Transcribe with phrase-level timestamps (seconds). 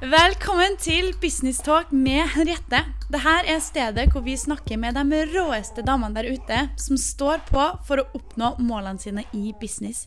[0.00, 2.78] Velkommen til Business Talk med Henriette.
[3.12, 7.66] Dette er stedet hvor vi snakker med de råeste damene der ute som står på
[7.84, 10.06] for å oppnå målene sine i business.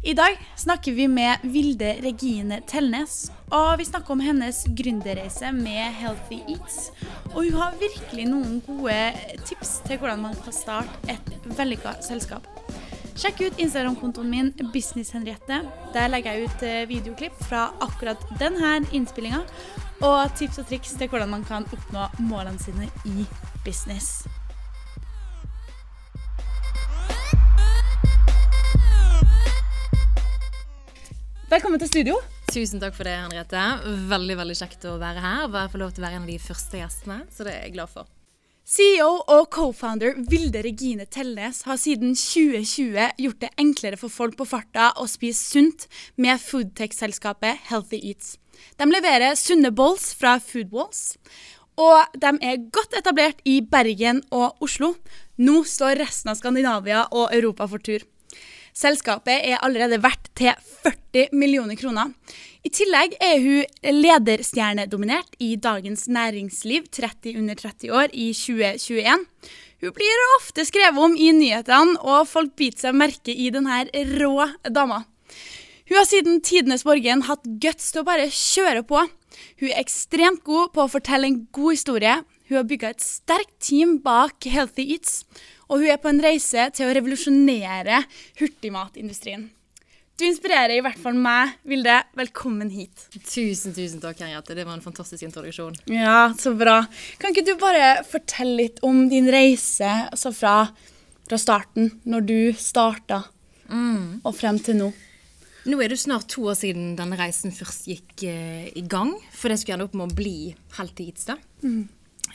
[0.00, 6.00] I dag snakker vi med Vilde Regine Telnes, og vi snakker om hennes gründerreise med
[6.00, 6.94] Healthy Eats.
[7.34, 8.96] Og hun har virkelig noen gode
[9.44, 12.48] tips til hvordan man kan starte et vellykka selskap.
[13.16, 15.62] Sjekk ut Instagram-kontoen min Business-Henriette.
[15.94, 19.38] Der legger jeg ut eh, videoklipp fra akkurat denne innspillinga.
[20.04, 23.24] Og tips og triks til hvordan man kan oppnå målene sine i
[23.64, 24.26] business.
[31.48, 32.18] Velkommen til studio.
[32.52, 33.64] Tusen takk for det, Henriette.
[34.12, 36.38] Veldig veldig kjekt å være her og få lov til å være en av de
[36.50, 37.22] første gjestene.
[37.32, 38.15] Så det er jeg glad for.
[38.66, 44.46] CEO og co-founder Vilde Regine Tellnes har siden 2020 gjort det enklere for folk på
[44.50, 45.84] farta å spise sunt
[46.18, 48.32] med foodtech-selskapet Healthy Eats.
[48.74, 51.14] De leverer sunne bowls fra Foodwalls,
[51.78, 54.96] og de er godt etablert i Bergen og Oslo.
[55.38, 58.02] Nå står resten av Skandinavia og Europa for tur.
[58.74, 62.10] Selskapet er allerede verdt til 40 millioner kroner.
[62.66, 69.22] I tillegg er hun lederstjernedominert i Dagens Næringsliv 30 under 30 år i 2021.
[69.84, 73.84] Hun blir ofte skrevet om i nyhetene, og folk biter seg merke i denne
[74.16, 75.04] rå dama.
[75.86, 79.04] Hun har siden tidenes morgen hatt guts til å bare kjøre på.
[79.62, 82.16] Hun er ekstremt god på å fortelle en god historie.
[82.48, 85.20] Hun har bygga et sterkt team bak Healthy Eats
[85.66, 88.02] og hun er på en reise til å revolusjonere
[88.40, 89.48] hurtigmatindustrien.
[90.16, 91.94] Du inspirerer i hvert fall meg, Vilde.
[92.16, 93.02] Velkommen hit.
[93.20, 94.54] Tusen, tusen takk, Henriette.
[94.56, 95.74] Det var en fantastisk introduksjon.
[95.92, 96.78] Ja, så bra.
[97.20, 100.54] Kan ikke du bare fortelle litt om din reise altså fra,
[101.28, 103.18] fra starten, når du starta,
[103.68, 104.22] mm.
[104.24, 104.88] og frem til nå?
[105.68, 109.12] Nå er det snart to år siden denne reisen først gikk uh, i gang.
[109.36, 110.38] For det skulle ende opp med å bli
[110.78, 111.36] Helt da.
[111.60, 111.82] Mm.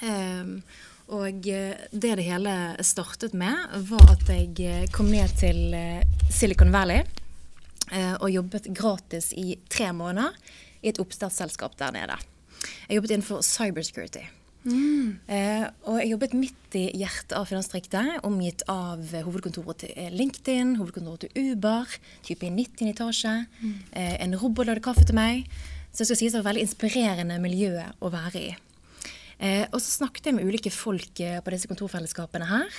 [0.06, 0.54] Um,
[1.18, 2.54] og eh, det det hele
[2.86, 5.74] startet med, var at jeg eh, kom ned til
[6.32, 7.02] Silicon Valley
[7.92, 10.38] og jobbet gratis i tre måneder
[10.82, 12.16] i et oppstartsselskap der nede.
[12.88, 14.24] Jeg jobbet innenfor cybersecurity.
[14.64, 15.18] Mm.
[15.26, 21.26] Eh, og jeg jobbet midt i hjertet av finansdistriktet, omgitt av hovedkontoret til LinkedIn, hovedkontoret
[21.26, 21.96] til Uber,
[22.28, 23.36] type i 90 etasje.
[23.62, 23.78] Mm.
[23.90, 25.48] Eh, en robot lagde kaffe til meg.
[25.92, 28.52] Så jeg skal si det var et veldig inspirerende miljø å være i.
[29.42, 32.70] Eh, og så snakket jeg med ulike folk eh, på disse kontorfellesskapene her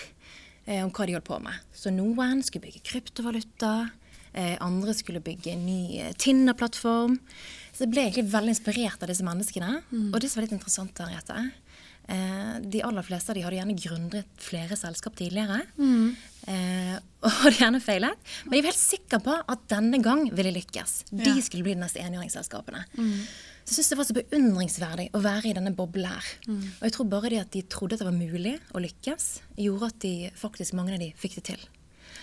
[0.69, 1.67] eh, om hva de holdt på med.
[1.75, 3.91] Så noen skulle bygge kryptovaluta.
[4.33, 7.19] Eh, andre skulle bygge en ny eh, Tinder-plattform.
[7.73, 9.83] Så jeg ble egentlig veldig inspirert av disse menneskene.
[9.91, 10.09] Mm.
[10.09, 11.37] Og det som var litt interessant, Henriette
[12.09, 15.63] eh, De aller fleste av de hadde gjerne grunnet flere selskap tidligere.
[15.77, 16.15] Mm.
[17.23, 18.31] og hadde gjerne feilet.
[18.49, 20.97] Men de var helt sikre på at denne gang ville lykkes.
[21.13, 22.83] De skulle bli de neste enhjørningsselskapene.
[22.97, 23.13] Mm.
[23.63, 26.33] Så jeg syns det var så beundringsverdig å være i denne boblen her.
[26.49, 26.65] Mm.
[26.81, 29.29] Og jeg tror bare det at de trodde at det var mulig å lykkes,
[29.69, 31.63] gjorde at de faktisk mange av de fikk det til.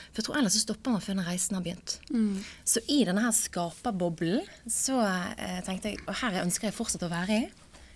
[0.10, 1.98] For jeg tror ellers så stopper man før den reisen har begynt.
[2.10, 2.40] Mm.
[2.68, 7.12] Så i denne her skaperboblen så eh, tenkte jeg og her ønsker jeg fortsatt å
[7.12, 7.50] være i.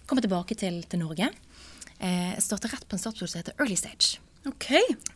[0.09, 1.31] Komme tilbake til, til Norge.
[2.03, 4.19] Eh, starte rett på en startplass som heter Early Stage.
[4.49, 4.69] Ok.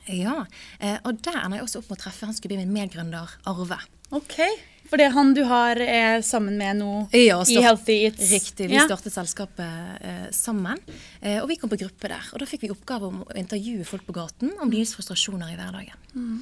[0.07, 0.45] Ja,
[0.79, 3.37] eh, Og der ender jeg også opp med å treffe han skulle bli min medgründer
[3.49, 3.81] Arve.
[4.15, 4.39] Ok.
[4.87, 8.29] For det er han du har er sammen med nå ja, i Healthy Eats?
[8.31, 8.69] Riktig.
[8.71, 8.85] Vi ja.
[8.87, 10.79] startet selskapet eh, sammen.
[11.19, 12.29] Eh, og vi kom på gruppe der.
[12.31, 15.59] Og da fikk vi oppgave om å intervjue folk på gaten om deres frustrasjoner i
[15.59, 16.07] hverdagen.
[16.15, 16.39] Mm.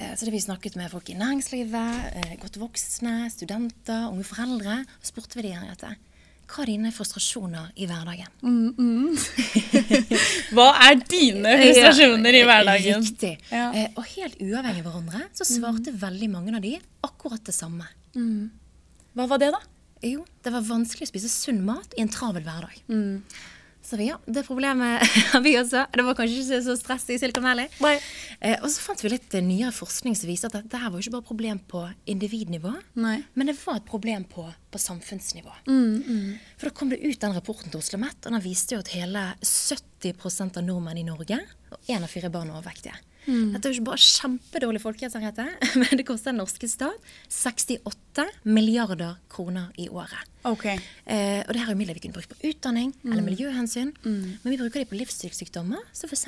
[0.00, 4.80] Eh, så det vi snakket med folk i næringslivet, eh, godt voksne, studenter, unge foreldre.
[5.00, 5.96] Og spurte vi de Henriette,
[6.50, 8.30] hva er dine frustrasjoner i hverdagen?
[8.42, 9.18] Mm, mm.
[10.56, 13.04] hva er dine frustrasjoner i hverdagen?
[13.04, 13.36] Riktig.
[13.52, 13.68] Ja.
[13.76, 16.00] Eh, og helt uavhengig av hverandre så svarte mm.
[16.00, 16.74] veldig mange av de
[17.06, 17.86] akkurat det samme.
[18.16, 18.48] Mm.
[19.14, 19.62] Hva var det, da?
[20.02, 22.80] Jo, det var vanskelig å spise sunn mat i en travel hverdag.
[23.90, 25.02] Så ja, det problemet
[25.32, 25.82] har vi også.
[25.90, 27.66] Det var kanskje ikke så stress i Silicon Valley.
[28.38, 31.16] Eh, og så fant vi litt uh, nyere forskning som viser at dette var ikke
[31.16, 32.70] bare problem på individnivå,
[33.02, 33.16] Nei.
[33.34, 35.56] men det var et problem på, på samfunnsnivå.
[35.66, 36.54] Mm, mm.
[36.60, 38.94] For da kom det ut den rapporten til Oslo Met, og den viste jo at
[38.94, 41.42] hele 70% av nordmenn i Norge
[41.74, 42.94] og én av fire barn er overvektige.
[43.26, 43.52] Mm.
[43.54, 45.20] Dette er jo ikke bare kjempedårlig folkehelse,
[45.82, 50.26] men det koster den norske stat 68 milliarder kroner i året.
[50.48, 50.78] Okay.
[51.04, 53.12] Eh, og det her er midler vi kunne brukt på utdanning mm.
[53.12, 53.92] eller miljøhensyn.
[54.04, 54.40] Mm.
[54.42, 56.26] Men vi bruker de på livsstilssykdommer, som f.eks.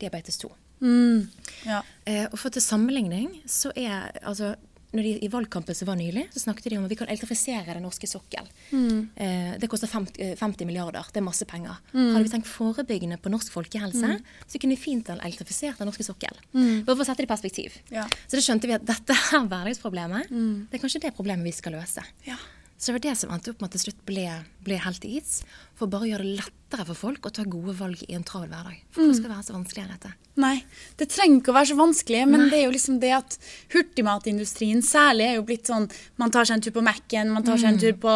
[0.00, 0.50] diabetes 2.
[0.84, 1.28] Mm.
[1.64, 1.82] Ja.
[2.04, 4.54] Eh, og for til sammenligning så er altså
[5.02, 7.82] de, I valgkampen som var nylig, så snakket de om at vi kan elektrifisere den
[7.86, 8.46] norske sokkel.
[8.70, 9.08] Mm.
[9.16, 11.06] Eh, det koster 50, 50, eh, milliarder.
[11.12, 11.80] Det er masse penger.
[11.92, 12.14] Mm.
[12.14, 14.34] Hadde vi tenkt forebyggende på norsk folkehelse, mm.
[14.46, 16.38] så kunne vi fint elektrifisert den norske sokkel.
[16.52, 16.84] Mm.
[16.84, 17.80] For å sette det i perspektiv.
[17.94, 18.06] Ja.
[18.26, 20.30] Så da skjønte vi at dette er hverdagsproblemet.
[20.34, 20.66] Mm.
[20.70, 22.02] Det er kanskje det problemet vi skal løse.
[22.26, 22.34] Ja.
[22.84, 24.24] Så det var det som endte opp med at til slutt ble,
[24.66, 25.38] ble Healthy is.
[25.78, 28.50] For bare å gjøre det lettere for folk å ta gode valg i en travel
[28.50, 28.74] hverdag.
[28.92, 30.10] For det skal være så vanskelig dette.
[30.36, 30.58] Nei,
[31.00, 32.48] det trenger ikke å være så vanskelig, men Nei.
[32.50, 33.38] det er jo liksom det at
[33.72, 35.86] hurtigmatindustrien særlig er jo blitt sånn
[36.20, 38.14] Man tar seg en tur på Mac-en, man tar seg en tur på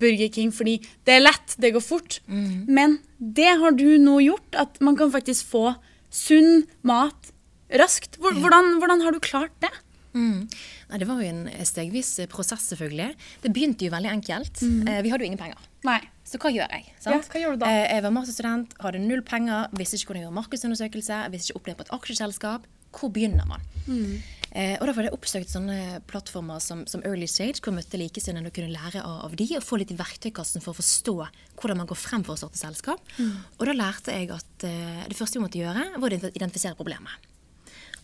[0.00, 2.20] Burger King fordi det er lett, det går fort.
[2.28, 5.74] Men det har du nå gjort, at man kan faktisk få
[6.10, 7.32] sunn mat
[7.76, 8.16] raskt.
[8.22, 9.72] Hvor- Hvordan, hvordan har du klart det?
[10.16, 10.46] Mm.
[10.90, 13.10] Nei, det var jo en stegvis prosess, selvfølgelig.
[13.44, 14.62] Det begynte jo veldig enkelt.
[14.64, 15.66] Eh, vi hadde jo ingen penger.
[15.86, 16.00] Nei.
[16.26, 16.88] Så hva gjør jeg?
[17.04, 17.66] Ja, hva gjør du?
[17.68, 21.60] Eh, Jeg var masterstudent, hadde null penger, visste ikke hvordan jeg gjorde markedsundersøkelse, visste ikke
[21.60, 22.64] opplegg på et aksjeselskap.
[22.96, 23.62] Hvor begynner man?
[23.86, 24.16] Mm.
[24.56, 25.76] Eh, og Derfor hadde jeg oppsøkt sånne
[26.08, 29.46] plattformer som, som Early Stage, hvor jeg møtte likesinnede og kunne lære av, av de,
[29.58, 31.16] og få litt i verktøykassen for å forstå
[31.60, 33.04] hvordan man går frem for å starte selskap.
[33.20, 33.34] Mm.
[33.60, 37.28] Og da lærte jeg at eh, det første vi måtte gjøre, var å identifisere problemet.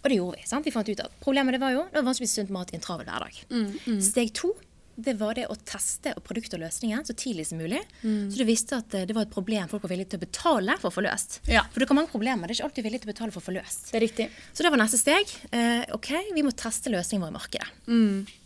[0.02, 0.48] Og det gjorde vi.
[0.50, 0.66] sant?
[0.66, 2.72] Vi fant ut at Problemet det var jo det var vanskelig å spise sunt mat
[2.72, 3.40] i en travel hverdag.
[3.54, 4.50] Mm, Steg to
[4.94, 7.80] det var det å teste produkter og løsninger så tidlig som mulig.
[8.02, 8.26] Mm.
[8.30, 10.76] Så du visste at eh, det var et problem folk var villige til å betale
[10.82, 11.38] for å få løst.
[11.48, 11.64] Ja.
[11.72, 12.44] For du kan mange problemer.
[12.44, 13.88] Det er ikke alltid villig til å betale for å få løst.
[13.88, 14.28] Det er riktig.
[14.52, 15.32] Så det var neste steg.
[15.50, 17.72] Eh, ok, vi må teste løsningen vår i markedet.
[17.88, 18.41] Mm.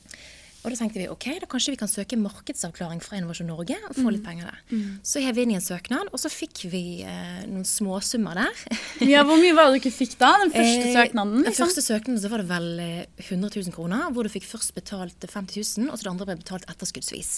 [0.66, 3.94] Og da tenkte vi ok, da kanskje vi kan søke markedsavklaring fra Innovasjon Norge og
[3.94, 4.26] få litt Mm.
[4.26, 4.80] penger der.
[5.06, 8.64] Så hev vi inn i en søknad, og så fikk vi eh, noen småsummer der.
[9.06, 10.32] Ja, Hvor mye var det du ikke fikk da?
[10.42, 10.96] Den første søknaden?
[10.96, 11.34] søknaden?
[11.44, 11.66] Den Liksom?
[11.68, 15.14] første søknaden så var det vel eh, 100 000 kroner, hvor du fikk først betalt
[15.22, 17.32] 50 000, og så det andre ble betalt etterskuddsvis.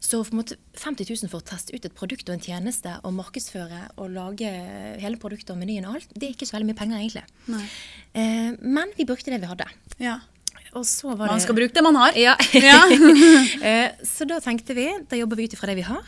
[0.00, 3.88] Så måte 50 000 for å teste ut et produkt og en tjeneste, og markedsføre
[3.98, 4.46] og lage
[5.02, 7.26] hele produktet og menyen og alt, det er ikke så veldig mye penger egentlig.
[8.14, 9.66] Eh, men vi brukte det vi hadde.
[9.98, 10.20] Ja.
[10.78, 12.14] Og så var Man skal bruke det man har.
[12.16, 12.36] ja.
[12.54, 12.78] Ja.
[13.62, 16.04] Eh, så da tenkte vi, da jobber vi ut ifra det vi har,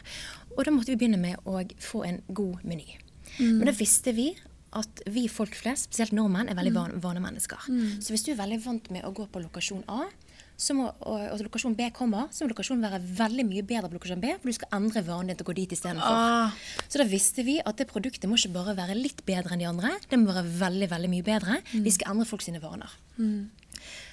[0.57, 2.97] og da måtte vi begynne med å få en god meny.
[3.39, 3.59] Mm.
[3.59, 4.31] Men da visste vi
[4.73, 6.61] at vi folk flest, spesielt nordmenn, er Mm.
[6.63, 7.67] veldig van vanemennesker.
[8.01, 10.07] Så hvis du er veldig vant med å gå på lokasjon A,
[10.57, 13.97] så må, og, og lokasjon B kommer, så må lokasjon være veldig mye bedre på
[13.99, 16.17] lokasjon B, for du skal endre vanen din til å gå dit istedenfor.
[16.17, 16.53] Ah.
[16.89, 19.69] Så da visste vi at det produktet må ikke bare være litt bedre enn de
[19.69, 21.59] andre, det må være veldig, veldig mye bedre.
[21.73, 21.83] Mm.
[21.85, 22.89] Vi skal endre folk sine vaner.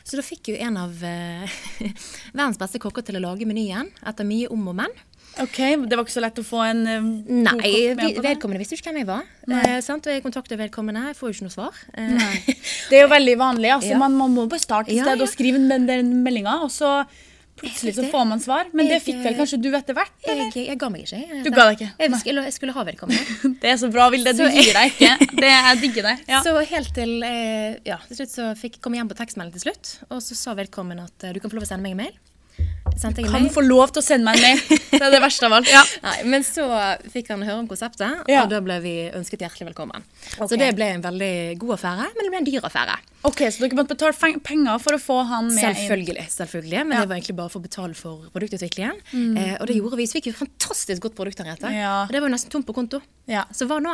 [0.03, 1.59] Så da fikk jo en av eh,
[2.33, 4.93] verdens beste kokker til å lage menyen, etter mye om og men.
[5.39, 7.03] Ok, Det var ikke så lett å få en uh,
[7.45, 7.53] Nei,
[7.95, 9.27] med vi- vedkommende visste jo ikke hvem jeg var.
[9.47, 10.07] Eh, sant?
[10.09, 11.77] Og jeg kontaktet vedkommende, jeg får jo ikke noe svar.
[11.93, 12.49] Eh,
[12.89, 13.69] Det er jo veldig vanlig.
[13.77, 13.99] altså Ja.
[14.01, 15.23] man, man må bare starte et Ja, sted ja.
[15.27, 17.05] og skrive den, den meldinga, og så
[17.61, 18.69] plutselig så får man svar.
[18.75, 20.13] Men det fikk vel eh, kanskje du etter hvert?
[20.25, 21.19] jeg, jeg ga meg ikke.
[21.23, 21.89] Jeg, Du ga deg ikke?
[22.03, 23.37] Jeg, skulle, jeg skulle ha vedkommende.
[23.63, 24.33] Det er så bra, Vilde.
[24.37, 25.29] Du gir deg ikke.
[25.39, 26.15] Det, jeg digger det.
[26.29, 26.41] Ja.
[26.45, 29.67] Så helt til eh, Ja, til slutt så fikk, kom jeg hjem på tekstmelding til
[29.69, 32.03] slutt, og så sa velkommen at eh, du kan få lov å sende meg en
[32.05, 32.17] mail.
[32.99, 34.79] Jeg Kan få lov til å sende meg en mail.
[34.91, 35.69] Det er det verste av alt.
[35.77, 35.83] Ja.
[36.03, 36.65] Nei, men så
[37.13, 38.41] fikk han høre om konseptet, Ja.
[38.43, 40.03] og da ble vi ønsket hjertelig velkommen.
[40.35, 40.49] Okay.
[40.51, 42.97] Så det ble en veldig god affære, men det ble en dyr affære.
[43.27, 45.75] Ok, Så dere måtte betale penger for å få han med inn?
[45.75, 46.99] Selvfølgelig, selvfølgelig, men Ja.
[46.99, 47.01] Mm.
[47.01, 49.01] det var egentlig bare for å betale for produktutviklingen.
[49.37, 50.05] Eh, og det gjorde vi.
[50.07, 51.67] Så fikk vi fantastisk godt produkt, Henriette.
[51.73, 52.03] Ja.
[52.05, 53.01] Og det var jo nesten tomt på konto.
[53.27, 53.43] Ja.
[53.53, 53.91] Så hva nå?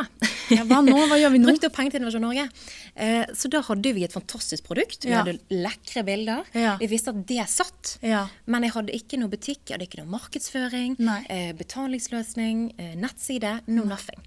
[0.50, 0.94] Ja, hva nå?
[1.10, 1.50] Hva gjør vi nå?
[1.50, 2.48] Brukte opp penger til Innovasjon Norge.
[2.94, 5.04] Eh, så da hadde vi et fantastisk produkt.
[5.04, 6.44] Vi hadde lekre bilder.
[6.80, 7.98] Vi visste at det satt.
[8.02, 8.28] Ja.
[8.46, 10.96] Men jeg hadde ikke noe butikk, jeg hadde ikke noe markedsføring,
[11.28, 13.60] eh, betalingsløsning, eh, nettside.
[13.66, 14.22] No nothing.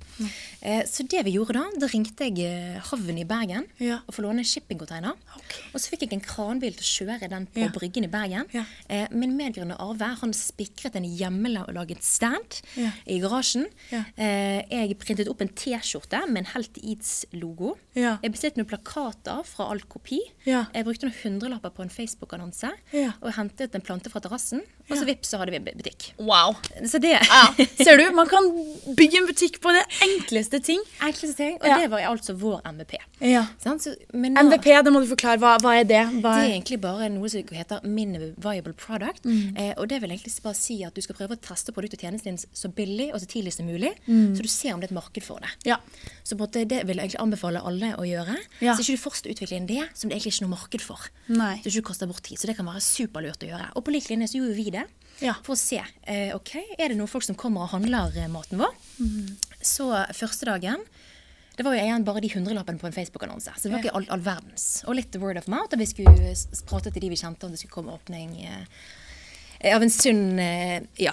[0.62, 2.36] Eh, så det vi gjorde da, da ringte jeg
[2.84, 3.66] havnen havn i Bergen
[4.06, 4.50] og få låne en
[4.90, 5.16] shippingcontainer.
[5.38, 5.64] Okay.
[5.74, 7.68] Og så fikk jeg en kranbil til å kjøre den på Ja.
[7.70, 8.46] Bryggen i Bergen.
[8.54, 8.64] Ja.
[8.90, 12.92] Eh, min medgrunner Arve han spikret en hjemmelaget stand Ja.
[13.08, 13.68] i garasjen.
[13.92, 17.78] Eh, jeg printet opp en T-skjorte med en Helt Eats-logo.
[17.96, 20.20] Jeg bestilte noen plakater fra Alt Kopi.
[20.46, 22.72] Jeg brukte noen hundrelapper på en Facebook-annonse.
[23.22, 24.62] Og hentet en plante fra terrassen.
[24.90, 26.12] Og så vips, så hadde vi butikk.
[26.18, 26.56] Wow.
[26.86, 27.44] Så det Ja.
[27.86, 28.44] Ser du, man kan
[28.98, 30.82] bygge en butikk på det enkleste ting.
[31.02, 31.58] enkleste ting.
[31.62, 31.78] Og Ja.
[31.78, 32.96] det var altså vår MVP.
[33.22, 33.46] Ja.
[33.62, 33.82] Sant?
[33.84, 35.38] Så, men nå- MVP, det må du forklare.
[35.40, 36.02] Hva, hva er det?
[36.22, 36.48] Hva Det er...
[36.50, 39.24] er egentlig bare noe som heter minimum viable product.
[39.26, 39.58] Mm.
[39.58, 42.06] Eh, og det vil egentlig bare si at du skal prøve å teste produktet og
[42.08, 44.36] tjenesten din så billig og så tidlig som mulig, Mm.
[44.36, 45.50] så du ser om det er et marked for det.
[45.66, 45.78] Ja.
[46.24, 48.36] Så på en måte, det vil jeg egentlig anbefale alle å gjøre.
[48.62, 48.74] Ja.
[48.76, 51.00] Så ikke du først utvikler en idé som det egentlig ikke er noe marked for.
[51.28, 51.56] Nei.
[51.62, 52.38] Så ikke du kaster bort tid.
[52.40, 53.68] Så det kan være superlurt å gjøre.
[53.76, 54.79] Og på lik linje så gjorde vi det.
[55.20, 55.36] Ja.
[55.44, 58.62] For å se eh, ok, er det noen folk som kommer og handler eh, maten
[58.62, 58.76] vår.
[59.04, 59.36] Mm.
[59.60, 60.86] Så første dagen
[61.60, 63.52] det var jo igjen bare de hundrelappene på en Facebook-annonse.
[63.52, 64.68] Så det var ikke all, all verdens.
[64.88, 65.74] Og litt word of mouth.
[65.76, 66.32] Og vi skulle
[66.70, 70.88] prate til de vi kjente om det skulle komme åpning eh, av en sunn eh,
[71.04, 71.12] ja,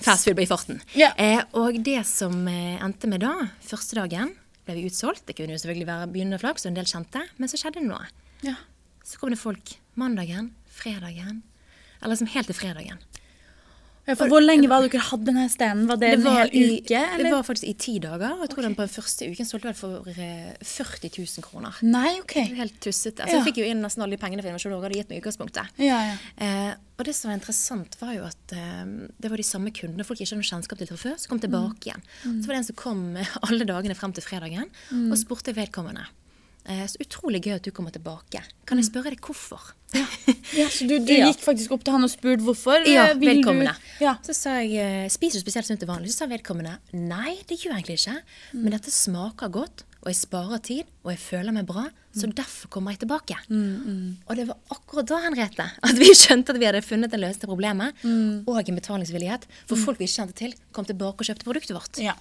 [0.00, 0.80] fast food i farten.
[0.96, 1.10] Ja.
[1.20, 3.34] Eh, og det som eh, endte med da,
[3.68, 4.32] første dagen
[4.64, 5.26] ble vi utsolgt.
[5.28, 7.26] Det kunne jo selvfølgelig være begynnende flaks, og en del kjente.
[7.36, 8.08] Men så skjedde det noe.
[8.48, 8.56] Ja.
[9.04, 11.42] Så kom det folk mandagen, fredagen,
[12.02, 13.00] eller liksom helt til fredagen.
[14.02, 15.84] Ja, for hvor lenge var dere hadde denne stenen?
[15.86, 16.98] Var det, Det en var, hel uke?
[16.98, 17.22] Eller?
[17.22, 18.32] det var faktisk i ti dager.
[18.34, 21.76] Og jeg tror den på den første uken solgte vel for eh, 40 000 kroner.
[21.86, 22.34] Nei, OK.
[22.58, 23.22] Helt tussete.
[23.22, 23.44] Altså, Ja.
[23.44, 25.78] Jeg fikk jo inn nesten alle de pengene for Innovasjon hadde gitt meg i utgangspunktet.
[25.78, 26.16] Ja, ja.
[26.34, 28.82] Eh, og det som var interessant, var jo at eh,
[29.22, 31.92] det var de samme kundene folk ikke hadde kjennskap til fra før, som kom tilbake
[31.92, 32.02] igjen.
[32.26, 34.66] Så var det en som kom eh, alle dagene frem til fredagen
[35.12, 36.08] og spurte vedkommende.
[36.70, 38.38] Eh, så utrolig gøy at du kommer tilbake.
[38.68, 39.72] Kan jeg spørre deg hvorfor?
[40.56, 41.26] ja så du, du Ja.
[41.28, 42.86] gikk faktisk opp til han og spurte hvorfor?
[42.86, 43.74] Ja, eh, vedkommende.
[44.00, 44.14] Ja.
[44.22, 46.12] Så sa jeg eh, spiser du spesielt sunt til vanlig?
[46.14, 48.20] Så sa vedkommende nei, det gjør jeg egentlig ikke.
[48.62, 52.70] Men dette smaker godt, og jeg sparer tid, og jeg føler meg bra, så derfor
[52.74, 53.36] kommer jeg tilbake.
[53.50, 57.42] Og det var akkurat da, Henriette, at vi skjønte at vi hadde funnet en løsning
[57.44, 58.02] til problemet,
[58.46, 59.46] og en betalingsvillighet.
[59.70, 62.02] For folk vi ikke kjente til, kom tilbake og kjøpte produktet vårt.
[62.02, 62.14] Ja.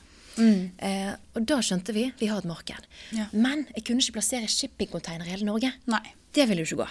[0.78, 2.88] Eh, og da skjønte vi vi har et marked.
[3.18, 3.28] Ja.
[3.34, 5.74] Men jeg kunne ikke plassere shippingcontainer i hele Norge.
[5.92, 6.04] Nei.
[6.32, 6.90] Det ville jo ikke gå.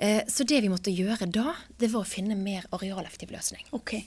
[0.00, 3.66] Eh, så det vi måtte gjøre da, det var å finne mer arealeffektiv løsning.
[3.76, 4.06] Okay.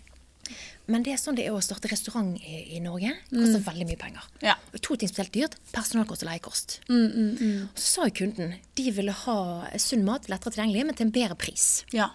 [0.87, 3.11] Men det er sånn det er å starte restaurant i, i Norge.
[3.29, 3.65] Det mm.
[3.65, 4.27] veldig mye penger.
[4.45, 4.55] Ja.
[4.79, 5.57] To ting spesielt dyrt.
[5.75, 6.77] Personalkost og leiekost.
[6.87, 9.37] Og så sa jo kunden de ville ha
[9.81, 11.67] sunn mat, lettere tilgjengelig, men til en bedre pris.
[11.95, 12.13] Ja.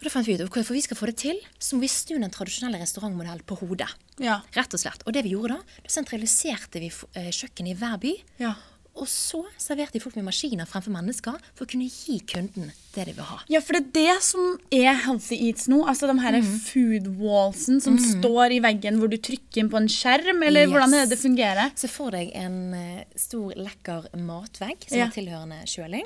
[0.00, 1.90] Og da fant vi ut at for vi skal få det til, så må vi
[1.92, 3.90] snu den tradisjonelle restaurantmodellen på hodet.
[4.16, 4.38] Ja.
[4.56, 5.04] Rett og slett.
[5.04, 8.14] Og det vi gjorde da, da sentraliserte vi eh, kjøkkenet i hver by.
[8.40, 8.54] Ja.
[9.00, 13.04] Og så serverte de folk med maskiner fremfor mennesker for å kunne gi kunden det
[13.06, 13.36] de vil ha.
[13.48, 15.78] Ja, for det er det som er Healthy Eats nå.
[15.88, 19.86] Altså de her food wallsen som står i veggen hvor du trykker inn på en
[19.88, 20.72] skjerm, eller Yes.
[20.74, 21.70] hvordan er det det fungerer?
[21.78, 25.06] Se for deg en eh, stor, lekker matvegg som Ja.
[25.06, 26.04] er tilhørende kjøling.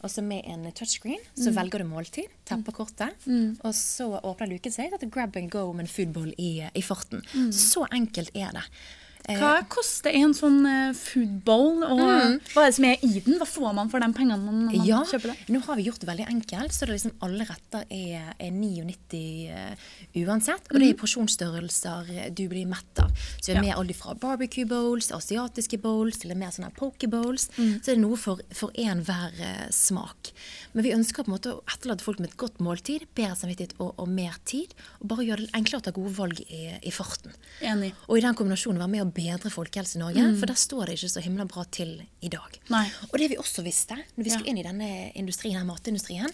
[0.00, 3.26] Og så med en touchscreen så velger du måltid, tapper kortet,
[3.64, 7.26] og så åpner luken seg til grab and go med en foodball i, i farten.
[7.52, 8.64] Så enkelt er det.
[9.28, 13.20] Eh, Hva koster en sånn uh, food bowl, og hva er det som er i
[13.20, 13.36] den?
[13.38, 15.36] Hva får man for de pengene man Ja, kjøper det?
[15.54, 19.20] nå har vi gjort det veldig enkelt, så det liksom alle retter er, er 99
[19.52, 19.84] uh,
[20.24, 20.66] uansett.
[20.72, 23.12] Og det er porsjonsstørrelser eh, du blir mett av.
[23.40, 23.62] Så vi er Ja.
[23.68, 27.50] med alle fra barbecue bowls, asiatiske bowls, til mer sånne poke bowls.
[27.56, 30.32] Så det er noe for, for enhver uh, smak.
[30.72, 33.76] Men vi ønsker på en måte å etterlate folk med et godt måltid, bedre samvittighet
[33.82, 34.72] og, og mer tid.
[35.00, 37.34] Og bare gjøre det enklere å ta gode valg i, i farten.
[37.60, 37.92] Enig.
[38.08, 40.96] Og i den kombinasjonen være med å bedre folkehelse i Norge, for der står det
[40.98, 42.56] ikke så himla bra til i dag.
[42.70, 42.86] Nei.
[43.12, 44.38] Og det vi også visste, når vi Ja.
[44.38, 46.30] skulle inn i denne industrien, her, matindustrien,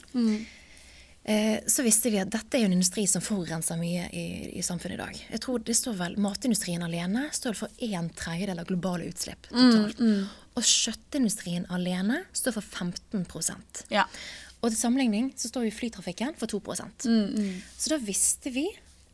[1.24, 4.24] eh, så visste vi at dette er en industri som forurenser mye i,
[4.58, 5.20] i samfunnet i dag.
[5.32, 10.00] Jeg tror det står vel, Matindustrien alene står for en tredjedel av globale utslipp totalt.
[10.56, 13.26] Og kjøttindustrien alene står for 15
[13.90, 14.06] Ja.
[14.62, 17.02] og til sammenligning så står jo flytrafikken for 2%
[17.78, 18.68] Så da visste vi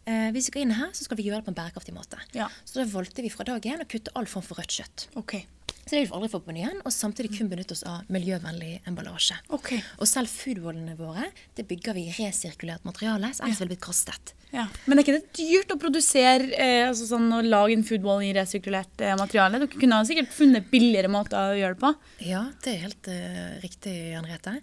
[0.07, 2.21] eh, hvis vi skal inn her, så skal vi gjøre det på en bærekraftig måte.
[2.37, 2.51] Ja.
[2.65, 5.09] Så da valgte vi fra dag én å kutte all form for rødt kjøtt.
[5.23, 5.47] Okay.
[5.83, 8.77] Så det vil vi aldri få på menyen, og samtidig kun benytte oss av miljøvennlig
[8.87, 9.35] emballasje.
[9.57, 9.81] Okay.
[9.99, 11.27] Og selv foodwallene våre
[11.59, 14.33] det bygger vi i resirkulert materiale, så ellers ville det blitt kastet.
[14.53, 14.67] Ja.
[14.85, 18.35] Men er ikke det dyrt å produsere eh, altså sånn, å lage en foodwall i
[18.37, 19.63] resirkulert eh, materiale?
[19.63, 21.93] Dere kunne sikkert funnet billigere måter å gjøre det på.
[22.29, 24.59] Ja, det er helt eh, riktig, Henriette.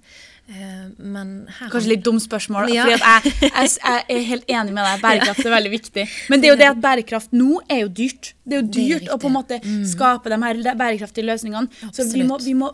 [0.50, 2.88] Eh, Kanskje litt dumt spørsmål, Ja.
[2.90, 3.00] jeg,
[3.42, 5.02] jeg, jeg er helt enig med deg.
[5.06, 6.06] Bærekraft er veldig viktig.
[6.30, 8.32] Men det er jo det at bærekraft nå er jo dyrt.
[8.46, 9.60] Det er jo Det er dyrt å på en måte
[9.92, 11.70] skape de her bærekraftige løsningene.
[11.94, 12.72] Så vi må, vi må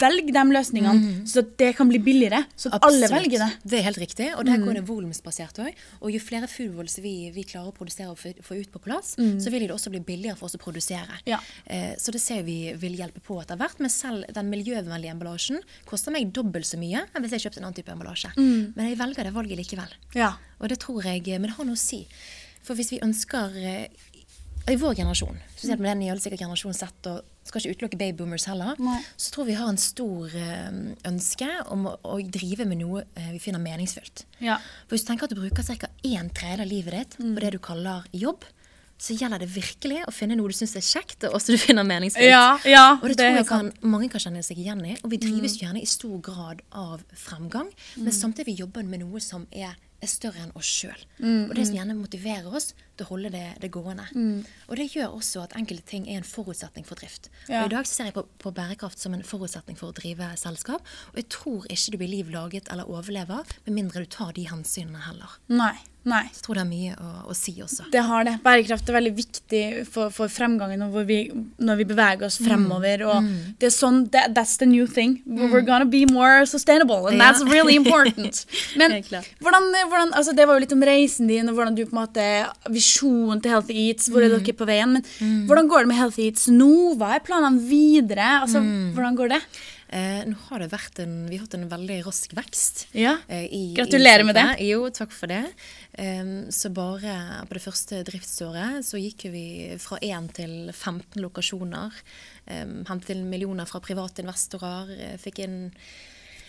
[0.00, 2.42] velge de løsningene, så det kan bli billigere.
[2.56, 3.48] Så at alle velger det.
[3.52, 3.66] Mm.
[3.70, 5.82] Det er helt riktig, og der går det volumsbasert òg.
[6.00, 9.52] Og jo flere foodwalls vi, vi klarer å produsere og få ut på plass, så
[9.52, 11.20] vil det også bli billigere for oss å produsere.
[11.22, 11.28] Mm.
[11.32, 11.40] Ja.
[11.64, 13.80] Eh, så det ser vi vil hjelpe på etter hvert.
[13.82, 17.68] Men selv den miljøvennlige emballasjen koster meg dobbelt så mye enn hvis jeg kjøpte en
[17.68, 18.32] annen type emballasje.
[18.36, 18.74] Mm.
[18.76, 19.96] Men jeg velger det valget likevel.
[20.16, 20.34] Ja.
[20.60, 22.04] Og det tror jeg Men det har noe å si.
[22.66, 24.05] For hvis vi ønsker eh,
[24.66, 28.48] I vår generasjon, spesielt med den nye sikkert generasjon Z, og skal ikke utelukke babyboomers
[28.50, 28.98] heller, Nei.
[29.16, 33.28] så tror vi har en stor eh, ønske om å, å drive med noe eh,
[33.36, 34.24] vi finner meningsfullt.
[34.42, 34.56] Ja.
[34.88, 35.86] For hvis du tenker at du bruker ca.
[36.02, 37.34] en tredjedel av livet ditt Mm.
[37.36, 38.42] på det du kaller jobb,
[38.98, 41.84] så gjelder det virkelig å finne noe du syns er kjekt, og også du finner
[41.86, 42.26] meningsfullt.
[42.26, 43.44] Ja, ja, og det, det tror jeg.
[43.44, 43.48] Mm.
[43.52, 44.96] kan, mange kan kjenne seg igjen i.
[45.04, 47.68] Og vi drives gjerne i stor grad av fremgang,
[48.00, 51.06] men samtidig jobber vi med noe som er, er større enn oss sjøl.
[51.20, 54.06] Mm, Og det som gjerne motiverer oss til å holde det, det gående.
[54.68, 57.30] Og det gjør også at enkelte ting er en forutsetning for drift.
[57.48, 57.62] Ja.
[57.64, 60.86] Og i dag ser jeg på, på bærekraft som en forutsetning for å drive selskap,
[61.12, 64.46] og jeg tror ikke du blir liv laget eller overlever med mindre du tar de
[64.50, 65.38] hensynene heller.
[65.52, 65.74] Nei.
[66.06, 66.20] Nei.
[66.30, 67.88] Så jeg tror det er mye å, å si også.
[67.90, 68.36] Det har det.
[68.44, 71.16] Bærekraft er veldig viktig for, for fremgangen hvor vi,
[71.58, 73.02] når vi beveger oss fremover.
[73.10, 73.26] Og
[73.58, 75.16] det er sånn, that, That's the new thing.
[75.26, 77.32] We're gonna be more sustainable, and Ja.
[77.32, 78.44] that's really important.
[78.78, 81.82] Men det, hvordan, hvordan, altså det var jo litt om reisen din og hvordan du
[81.88, 82.28] på en måte,
[82.86, 84.10] visjonen til Healthy Eats.
[84.12, 84.96] Hvor er dere på veien?
[84.96, 86.72] Men hvordan går det med Healthy Eats nå?
[86.98, 88.36] Hva er planene videre?
[88.44, 88.62] Altså,
[88.94, 89.40] Hvordan går det?
[89.86, 92.86] Eh, nå har det vært en, vi har hatt en veldig rask vekst.
[92.98, 93.18] Ja.
[93.30, 94.46] eh, i, Gratulerer i med det.
[94.66, 95.44] Jo, takk for det.
[95.96, 99.44] Em, så bare på det første driftsåret så gikk vi
[99.78, 101.94] fra 1 til 15 lokasjoner.
[102.50, 104.90] Um, hentet inn millioner fra private investorer.
[104.98, 105.60] eh, Fikk inn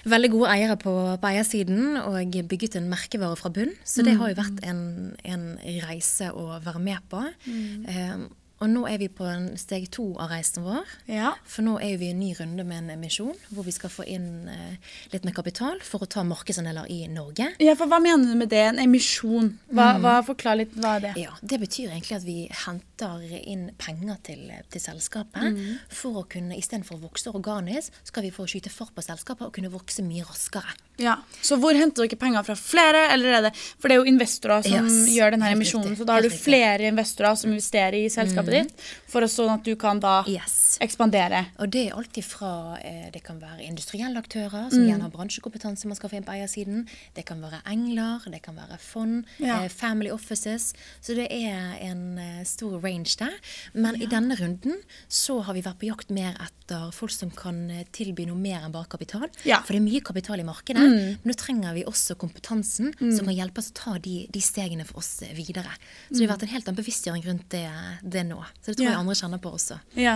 [0.06, 3.74] veldig gode eiere på, på eiersiden og bygget en merkevare fra bunn.
[3.88, 4.82] Så det har jo vært en,
[5.26, 5.48] en
[5.88, 7.24] reise å være med på.
[7.48, 8.28] Em,
[8.60, 10.86] og nå er vi på en steg to av reisen vår.
[11.12, 11.34] Ja.
[11.46, 14.06] For nå er vi i en ny runde med en emisjon, hvor vi skal få
[14.10, 17.52] inn eh, litt mer kapital for å ta markedsandeler i Norge.
[17.62, 18.64] ja, for hva mener du med det?
[18.72, 19.52] En emisjon?
[19.70, 21.14] Hva, hva, forklar litt, hva er det?
[21.22, 25.62] Ja, Det betyr egentlig at vi henter inn penger til, til selskapet.
[25.94, 29.54] For å kunne, istedenfor å vokse organisk, skal vi få skyte fart på selskapet og
[29.54, 30.74] kunne vokse mye raskere.
[30.98, 32.56] Ja, Så hvor henter dere penger fra?
[32.58, 35.94] Flere, eller er det For det er jo investorer som Yes, gjør denne emisjonen.
[35.94, 38.74] Så da har du flere investorer som investerer i selskapet ditt,
[39.08, 40.78] for å sånn at du kan da Yes.
[40.82, 41.46] ekspandere.
[41.60, 45.86] Og det er alltid fra eh, Det kan være industrielle aktører som gjerne har bransjekompetanse
[45.88, 46.88] man skal få inn på eiersiden.
[47.16, 49.64] Det kan være engler, det kan være fond, Ja.
[49.64, 50.74] eh, family offices.
[51.02, 53.34] Så det er en eh, stor range der.
[53.74, 54.78] Men i denne runden
[55.10, 58.72] så har vi vært på jakt mer etter folk som kan tilby noe mer enn
[58.72, 59.28] bare kapital.
[59.46, 59.62] Ja.
[59.62, 60.76] For det er mye kapital i markedet.
[60.84, 64.86] Men nå trenger vi også kompetansen som kan hjelpe oss å ta de, de stegene
[64.86, 65.72] for oss videre.
[66.12, 67.66] Så det har vært en helt annen bevisstgjøring rundt det,
[68.04, 68.37] det nå.
[68.62, 68.92] Så det tror Ja.
[68.92, 69.80] jeg andre kjenner på også.
[69.96, 70.16] Ja,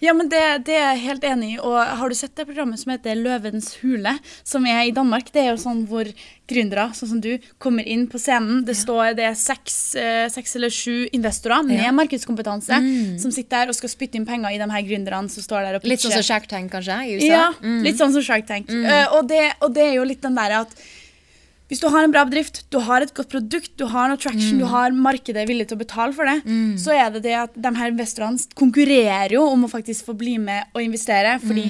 [0.00, 1.58] ja men det, det er jeg helt enig i.
[1.58, 5.30] Og har du sett det programmet som heter Løvens hule, som er i Danmark?
[5.32, 6.08] Det er jo sånn hvor
[6.50, 8.64] gründere, sånn som du, kommer inn på scenen.
[8.68, 12.80] Det står det er seks, eh, seks eller sju investorer med markedskompetanse
[13.22, 15.78] som sitter der og skal spytte inn penger i de her gründerne som står der
[15.78, 15.94] og pitcher.
[15.94, 17.30] Litt sånn som Shark Tank, kanskje, i USA?
[17.32, 17.46] Ja,
[17.84, 18.68] litt sånn som Shark Tank.
[18.68, 20.76] Uh, og, det, og det er jo litt den derre at
[21.72, 24.58] hvis du har en bra bedrift, du har et godt produkt, du har noe traction,
[24.60, 26.42] du har markedet villig til å betale for det,
[26.78, 30.36] så er det det at de her investorene konkurrerer jo om å faktisk få bli
[30.38, 31.38] med og investere.
[31.40, 31.64] Fordi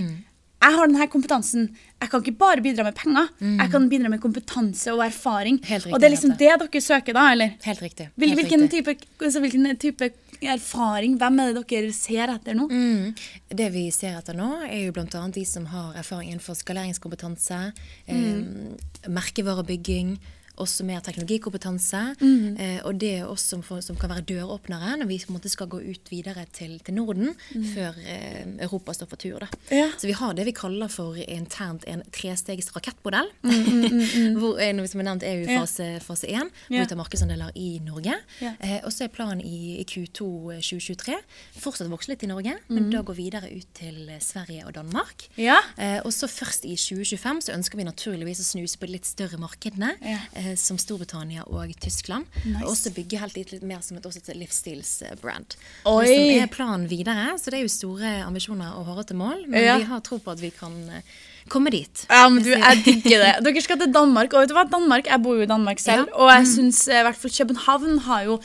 [0.64, 1.68] jeg har denne kompetansen.
[2.00, 5.58] Jeg kan ikke bare bidra med penger, jeg kan bidra med kompetanse og erfaring.
[5.62, 7.24] Riktig, og det er liksom det dere søker, da?
[7.32, 7.54] eller?
[7.64, 8.10] Helt riktig.
[8.18, 8.84] Helt hvilken, riktig.
[8.84, 10.10] type, altså, hvilken type
[10.42, 12.68] erfaring, hvem er det dere ser etter nå?
[12.70, 13.12] Mm.
[13.48, 15.24] Det vi ser etter nå, er jo bl.a.
[15.34, 17.60] de som har erfaring innenfor skaleringskompetanse,
[18.06, 20.16] eh, merkevarebygging,
[20.60, 22.00] også mer teknologikompetanse.
[22.22, 25.80] Eh, og det er også som, som kan være døråpnere når vi måte skal gå
[25.82, 27.32] ut videre til, til Norden
[27.74, 29.46] før eh, Europa står for tur.
[29.74, 29.88] Ja.
[29.98, 33.30] Så vi har det vi kaller for internt en trestegs rakettmodell.
[34.40, 35.60] hvor, eh, som er nevnt er jo i Ja.
[35.62, 38.14] fase, fase 1, hvor vi tar markedsandeler i Norge.
[38.40, 38.54] Ja.
[38.60, 41.16] Eh, og så er planen i, i Q2 2023
[41.60, 44.74] fortsatt å vokse litt i Norge, men da gå videre ut til eh, Sverige og
[44.76, 45.26] Danmark.
[45.40, 45.58] Ja.
[45.76, 49.08] Eh, og så først i 2025 så ønsker vi naturligvis å snuse på de litt
[49.08, 50.18] større markedene, Ja.
[50.44, 52.26] Eh, som Storbritannia og Tyskland.
[52.44, 52.60] Nice.
[52.62, 55.56] Og også bygge helt litt, litt mer som et, et livsstilsbrand.
[55.90, 56.06] Oi.
[56.06, 59.62] Det som er planen videre, så det er jo store ambisjoner og hårete mål, men
[59.64, 59.78] Ja.
[59.78, 61.02] vi har tro på at vi kan eh,
[61.48, 62.06] komme dit.
[62.10, 63.32] Ja, men du, jeg digger det.
[63.44, 64.32] Dere skal til Danmark.
[64.32, 66.12] Og vet du hva, Danmark, Jeg bor jo i Danmark selv, Ja.
[66.14, 66.20] Mm.
[66.20, 68.38] og jeg syns i hvert fall København har jo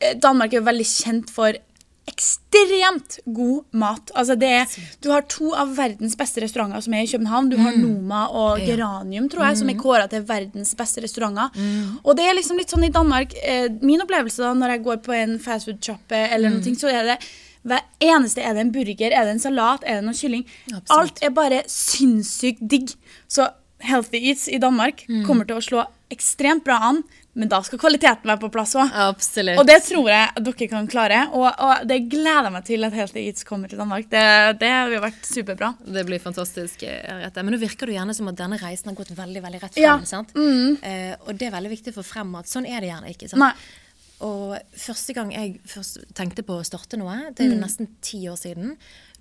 [0.00, 1.52] eh, Danmark er jo veldig kjent for
[2.08, 4.10] ekstremt god mat.
[4.16, 4.66] Altså det er,
[5.04, 7.50] Du har to av verdens beste restauranter som er i København.
[7.52, 8.60] Du har Noma og Mm.
[8.60, 8.64] Ja.
[8.64, 8.78] Mm.
[8.78, 11.50] Geranium, tror jeg, som er kåra til verdens beste restauranter.
[12.04, 14.96] Og det er liksom litt sånn i Danmark eh, Min opplevelse da når jeg går
[15.04, 16.64] på en fastfood-sjappe, eller Mm.
[16.64, 17.18] noe, så er det
[17.64, 20.44] hver eneste er det en burger, er det en salat, er det noe kylling.
[20.72, 20.90] Absolutt.
[20.90, 22.94] Alt er bare sinnssykt digg.
[23.28, 25.24] Så Healthy Eats i Danmark Mm.
[25.26, 27.04] kommer til å slå ekstremt bra an,
[27.38, 28.90] men da skal kvaliteten være på plass òg.
[29.60, 31.20] Og det tror jeg at dere kan klare.
[31.32, 34.08] Og, og det gleder jeg meg til at Helt Eats kommer til Danmark.
[34.10, 34.22] Det,
[34.58, 35.72] det har vært superbra.
[35.86, 36.82] Det blir fantastisk.
[36.82, 37.44] eh, Rette.
[37.46, 39.84] Men nå virker det gjerne som at denne reisen har gått veldig veldig rett frem.
[39.86, 40.22] Ja.
[40.34, 40.78] Mm.
[40.82, 43.28] Eh, og det er veldig viktig å få frem at sånn er det gjerne ikke.
[43.30, 43.40] sant?
[43.46, 43.52] Nei.
[44.26, 47.60] Og første gang jeg først tenkte på å starte noe, det er Mm.
[47.62, 48.72] nesten ti år siden,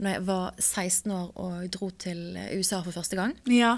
[0.01, 3.35] når jeg var 16 år og dro til USA for første gang.
[3.45, 3.75] Ja.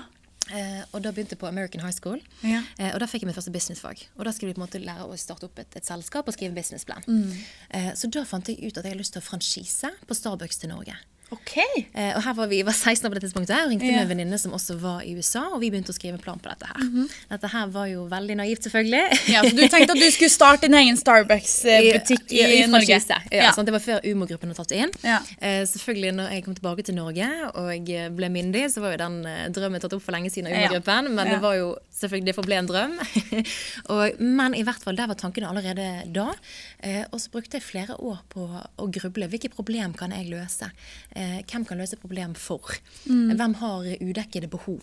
[0.55, 2.21] Eh, og da begynte jeg på American High School.
[2.43, 2.63] Ja.
[2.77, 4.01] Eh, og da fikk jeg mitt første businessfag.
[4.17, 6.35] Og da skulle vi på en måte lære å starte opp et, et selskap og
[6.35, 7.05] skrive businessplan.
[7.07, 7.37] Mm.
[7.79, 10.61] Eh, så da fant jeg ut at jeg hadde lyst til å franchise på Starbucks
[10.63, 10.97] til Norge.
[11.31, 11.55] OK.
[11.93, 13.99] Eh, og her var vi var 16 år på det tidspunktet og ringte yeah.
[13.99, 16.49] med en venninne som også var i USA, og vi begynte å skrive plan på
[16.49, 16.79] dette her.
[16.81, 17.09] Mhm.
[17.29, 19.19] Dette her var jo veldig naivt, selvfølgelig.
[19.29, 22.97] Ja, så du tenkte at du skulle starte din egen Starbucks-butikk i, I- i Norge?
[22.97, 23.69] Ja, Ja, sant?
[23.69, 24.93] Det var før Umo-gruppen hadde tatt inn.
[25.05, 25.19] Ja.
[25.37, 29.19] Eh, selvfølgelig når jeg kom tilbake til Norge og ble myndig, så var jo den
[29.29, 30.65] eh, drømmen tatt opp for lenge siden av Ja.
[30.65, 31.35] Umo-gruppen, men Ja.
[31.37, 32.97] det var jo selvfølgelig det forble en drøm.
[33.93, 36.29] og, men i hvert fall, der var tankene allerede da.
[36.81, 39.27] Eh, og så brukte jeg flere år på å gruble.
[39.29, 40.69] Hvilke problem kan jeg løse?
[41.19, 42.71] Eh, hvem kan løse problem for?
[43.05, 43.35] Mm.
[43.35, 44.81] Hvem har udekkede behov?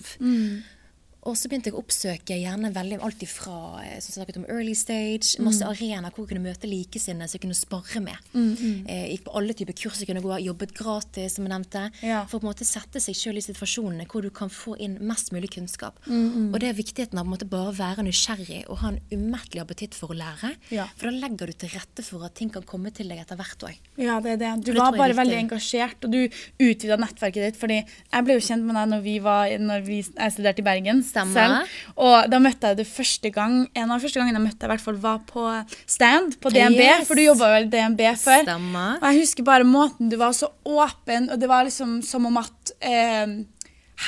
[1.26, 4.74] Og så begynte jeg å oppsøke gjerne veldig alt ifra eh, som snakket om early
[4.78, 8.30] stage, masse arenaer hvor jeg kunne møte likesinnede som jeg kunne sparre med.
[8.36, 11.84] Eh, gikk på alle typer kurs jeg kunne gå, jobbet gratis, som jeg nevnte.
[12.06, 12.22] Ja.
[12.30, 14.98] For å på en måte sette seg sjøl i situasjonene hvor du kan få inn
[15.06, 15.98] mest mulig kunnskap.
[16.06, 19.00] Og det er viktigheten av på en måte bare å være nysgjerrig og ha en
[19.10, 20.52] umettelig appetitt for å lære.
[20.74, 20.86] Ja.
[20.96, 23.66] For da legger du til rette for at ting kan komme til deg etter hvert
[23.66, 23.80] òg.
[24.00, 24.52] Ja, det er det.
[24.62, 26.22] Du det var jeg bare veldig engasjert, og du
[26.62, 27.60] utvida nettverket ditt.
[27.60, 30.66] fordi jeg ble jo kjent med deg når vi var, når vi, jeg studerte i
[30.66, 31.64] Bergen Stemmer.
[31.64, 31.74] selv.
[32.06, 34.68] Og da møtte jeg det første gang En av de første gangene jeg møtte deg,
[34.68, 35.46] i hvert fall, var på
[35.88, 36.80] stand på DNB.
[36.84, 37.06] Yes.
[37.08, 38.44] For du jobba vel i DNB før.
[38.46, 38.96] Stemmer.
[39.00, 42.40] Og jeg husker bare måten du var så åpen, og det var liksom som om
[42.42, 43.38] at eh,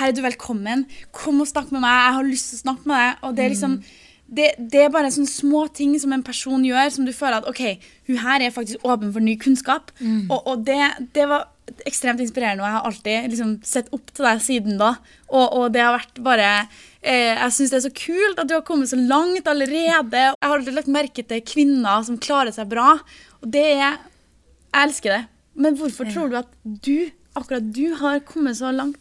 [0.00, 0.84] er du velkommen.
[1.16, 1.96] Kom og snakk med meg.
[1.96, 3.24] Jeg har lyst til å snakke med deg.
[3.24, 3.80] Og det er liksom
[4.28, 7.46] det, det er bare sånne små ting som en person gjør, som du føler at
[7.48, 7.62] OK,
[8.10, 9.88] hun her er faktisk åpen for ny kunnskap.
[10.28, 10.82] Og, og det,
[11.16, 11.48] det var
[11.88, 14.94] ekstremt inspirerende, og jeg har alltid liksom sett opp til deg siden da.
[15.30, 16.52] Og, og det har vært bare
[17.04, 20.18] Jeg syns det er så kult at du har kommet så langt allerede.
[20.18, 22.96] Jeg har alltid lagt merke til kvinner som klarer seg bra,
[23.38, 23.98] og det er
[24.68, 25.22] Jeg elsker det.
[25.58, 27.08] Men hvorfor tror du at du,
[27.38, 28.98] akkurat du, har kommet så langt?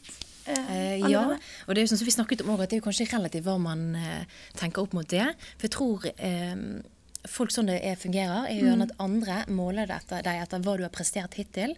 [0.48, 1.24] eh, Eh, ja,
[1.68, 3.46] og det er jo sånn som vi snakket om også, at det er kanskje relativt
[3.46, 4.24] hva man eh,
[4.58, 5.28] tenker opp mot det.
[5.58, 6.56] For jeg tror eh,
[7.28, 8.84] folk sånn det er, fungerer, er jo mm.
[8.86, 11.74] at andre måler det etter deg etter hva du har prestert hittil,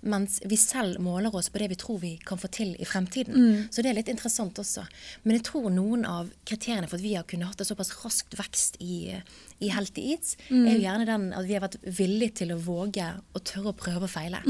[0.00, 3.68] mens vi selv måler oss på det vi tror vi kan få til i fremtiden.
[3.70, 4.84] Så det er litt interessant også.
[5.24, 8.36] Men jeg tror noen av kriteriene for at vi har kunnet hatt en såpass raskt
[8.38, 9.14] vekst i,
[9.60, 13.06] i Healthy Eats, er jo gjerne den at vi har vært villige til å våge
[13.34, 14.42] og tørre å prøve og feile.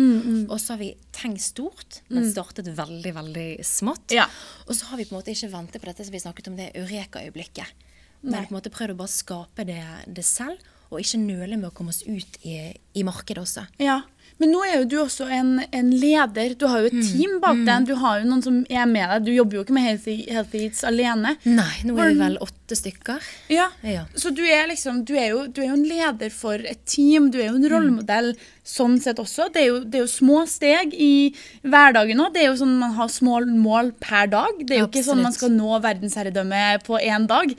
[0.46, 4.16] Og så har vi tenkt stort, men startet veldig, veldig smått.
[4.16, 4.28] Ja.
[4.68, 6.58] Og så har vi på en måte ikke ventet på dette som vi snakket om,
[6.60, 7.86] det eureka-øyeblikket.
[8.22, 11.70] Men på en måte prøvd å bare skape det, det selv, og ikke nøle med
[11.70, 12.56] å komme oss ut i,
[12.98, 13.64] i markedet også.
[13.82, 14.00] Ja,
[14.40, 16.54] men nå er jo du også en, en leder.
[16.56, 17.02] Du har jo et Mm.
[17.12, 17.86] team bak deg.
[17.86, 19.24] Du har jo noen som er med deg.
[19.26, 21.36] Du jobber jo ikke med Healthy, Healthy Eats alene.
[21.44, 23.20] Nei, nå er vi vel åtte stykker.
[23.50, 24.04] Ja, Ja.
[24.14, 27.30] Så du er liksom, du er, jo, du er jo en leder for et team,
[27.30, 27.70] du er jo en Mm.
[27.72, 28.32] rollemodell
[28.64, 29.48] sånn sett også.
[29.52, 32.32] Det er, jo, det er jo små steg i hverdagen òg.
[32.32, 34.60] Det er jo sånn man har små mål per dag.
[34.64, 35.60] Det er jo ikke sånn man skal Absolutt.
[35.60, 37.50] nå verdensherredømme på én dag.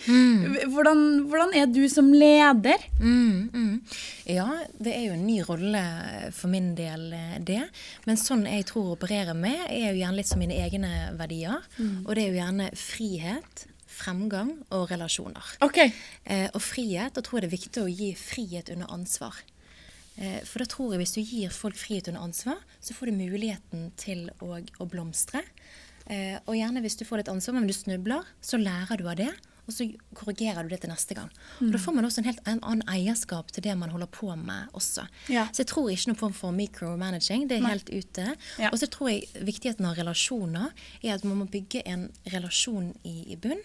[0.72, 2.80] Hvordan, hvordan er du som leder?
[3.02, 3.82] Mm, mm.
[4.32, 4.48] Ja,
[4.80, 5.82] det er jo en ny rolle
[6.32, 7.64] for min del, eh, det.
[8.06, 11.64] Men sånn jeg tror å operere med, er jo gjerne litt som mine egne verdier.
[12.06, 15.56] Og det er jo gjerne frihet, fremgang og relasjoner.
[15.64, 15.92] Okay.
[16.24, 19.36] Eh, og frihet, da tror jeg det er viktig å gi frihet under ansvar.
[20.18, 23.20] Eh, for da tror jeg hvis du gir folk frihet under ansvar, så får du
[23.22, 25.44] muligheten til å, å blomstre.
[26.12, 29.20] Eh, og gjerne hvis du får litt ansvar, men du snubler, så lærer du av
[29.22, 29.32] det.
[29.68, 29.86] Og så
[30.18, 31.30] korrigerer du det til neste gang.
[31.62, 34.72] Og Da får man også en helt annen eierskap til det man holder på med
[34.74, 35.06] også.
[35.30, 35.48] Ja.
[35.54, 37.48] Så jeg tror ikke noen form for micromanaging.
[37.50, 38.36] Det er helt ute.
[38.60, 38.72] Ja.
[38.72, 40.72] Og så tror jeg viktigheten av relasjoner
[41.04, 43.62] er at man må bygge en relasjon i, i bunn.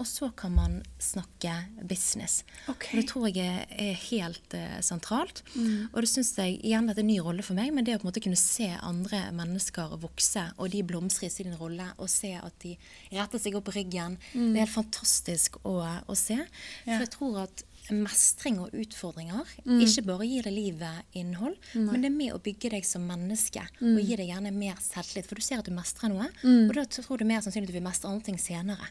[0.00, 1.52] Og så kan man snakke
[1.86, 2.42] business.
[2.66, 2.96] Okay.
[2.96, 5.44] Og det tror jeg er, helt uh, sentralt.
[5.92, 7.94] Og det syns jeg igjen at det er en ny rolle for meg, men det
[7.94, 11.86] å på en måte kunne se andre mennesker vokse, og de blomstre i sin rolle,
[12.02, 12.74] og se at de
[13.12, 14.18] retter seg opp ryggen, ryggen,
[14.54, 16.38] det er helt fantastisk å, å se.
[16.38, 16.96] Ja.
[16.96, 19.44] For jeg tror at mestring og utfordringer
[19.84, 23.62] ikke bare gir det livet innhold, men det er med å bygge deg som menneske
[23.80, 25.26] og gi deg gjerne mer selvtillit.
[25.28, 26.28] For du ser at du mestrer noe,
[26.68, 28.86] og da tror du mer sannsynlig at du vil mestre andre ting senere.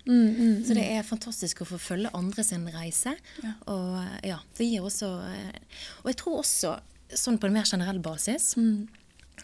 [0.66, 3.16] Så det er fantastisk å få følge andre sin reise.
[3.68, 5.52] Og ja, det gir også eh,
[6.04, 6.76] Og jeg tror også,
[7.14, 8.54] sånn på en mer generell basis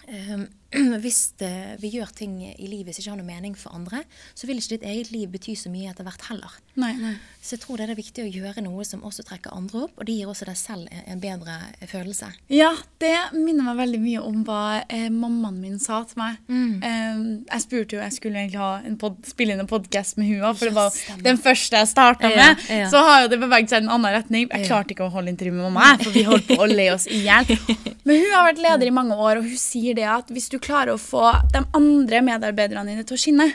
[0.08, 0.46] eh,
[1.04, 1.52] hvis det,
[1.82, 4.02] vi gjør ting i livet som ikke har noe mening for andre,
[4.36, 6.58] så vil ikke ditt eget liv bety så mye etter hvert heller.
[6.78, 7.14] Nei, nei.
[7.42, 10.06] Så jeg tror det er viktig å gjøre noe som også trekker andre opp, og
[10.10, 11.56] det gir også deg selv en- bedre
[11.90, 12.28] følelse.
[12.54, 16.36] Ja, det minner meg veldig mye om hva eh, mammaen min sa til meg.
[16.52, 16.84] Mm.
[16.84, 17.22] Eh,
[17.54, 20.52] jeg spurte jo, jeg skulle egentlig ha en pod, spille inn en podkast med henne,
[20.60, 21.24] for det var stemmer.
[21.26, 22.68] den første jeg starta Ja, med.
[22.70, 22.90] ja.
[22.92, 24.46] Så har jo det beveget seg i en annen retning.
[24.52, 27.08] Jeg klarte ikke å holde intervju med mamma, for vi holdt på å le oss
[27.10, 27.50] i hjel.
[28.08, 30.57] Men hun har vært leder i mange år, og hun sier det at hvis du
[30.60, 33.48] klarer å få de andre medarbeiderne dine til å skinne,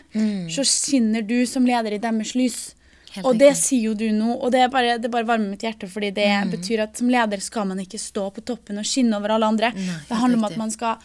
[0.53, 2.61] så skinner du som leder i deres lys.
[2.75, 2.79] Mm.
[3.13, 5.61] Helt og det sier jo du nå, og det, er bare, det bare varmer mitt
[5.67, 6.51] hjerte, fordi det Mm.
[6.55, 9.73] betyr at som leder skal man ikke stå på toppen og skinne over alle andre.
[9.77, 10.97] Nei, det handler om at man skal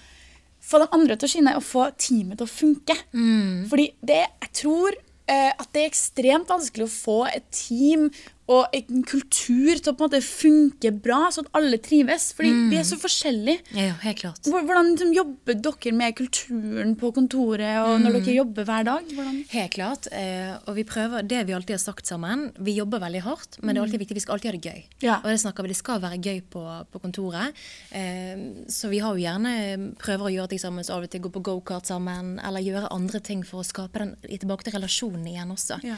[0.63, 2.95] få de andre til å skinne og få teamet til å funke.
[3.13, 3.67] Mm.
[3.67, 4.95] Fordi det, jeg tror
[5.27, 8.09] eh, at det er ekstremt vanskelig å få et team
[8.47, 12.29] og en kultur til å på en måte funke bra, så at alle trives.
[12.33, 12.69] Fordi Mm.
[12.71, 13.59] vi er så forskjellige.
[13.75, 14.39] Ja, helt klart.
[14.47, 18.03] Hvordan liksom, jobber dere med kulturen på kontoret og Mm.
[18.05, 19.03] når dere jobber hver dag?
[19.11, 19.43] Hvordan?
[19.49, 20.07] Helt klart.
[20.11, 22.51] Eh, og vi prøver det vi alltid har sagt sammen.
[22.57, 24.13] Vi jobber veldig hardt, men det er alltid viktig.
[24.15, 24.83] Vi skal alltid ha det gøy.
[25.01, 25.15] Ja.
[25.17, 27.53] Og det snakker vi, det skal være gøy på, på kontoret.
[27.91, 28.37] Eh,
[28.69, 31.29] så vi har jo gjerne prøver å gjøre ting sammen, så av og til gå
[31.31, 35.51] på gokart sammen, eller gjøre andre ting for å skape den tilbake til relasjonen igjen
[35.51, 35.83] også.
[35.83, 35.97] Ja.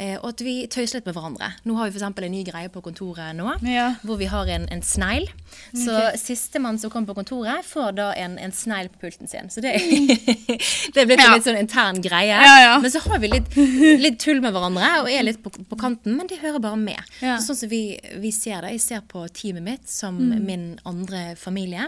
[0.00, 1.50] Eh, og at vi tøyser litt med hverandre.
[1.68, 2.06] Nå har vi f.eks.
[2.24, 3.90] en ny greie på kontoret nå, Ja.
[4.02, 5.26] hvor vi har en, en snegl.
[5.76, 9.50] Så sistemann som kommer på kontoret, får da en, en snegl på pulten sin.
[9.52, 9.74] Så det,
[10.94, 12.32] det er blitt en litt sånn intern greie.
[12.32, 12.72] Ja, ja.
[12.80, 13.52] Men så har vi litt,
[14.06, 17.12] litt tull med hverandre og er litt på, på kanten, men de hører bare med.
[17.20, 17.82] Så sånn som vi,
[18.22, 20.44] vi ser det, jeg ser på teamet mitt som Mm.
[20.46, 21.86] min andre familie,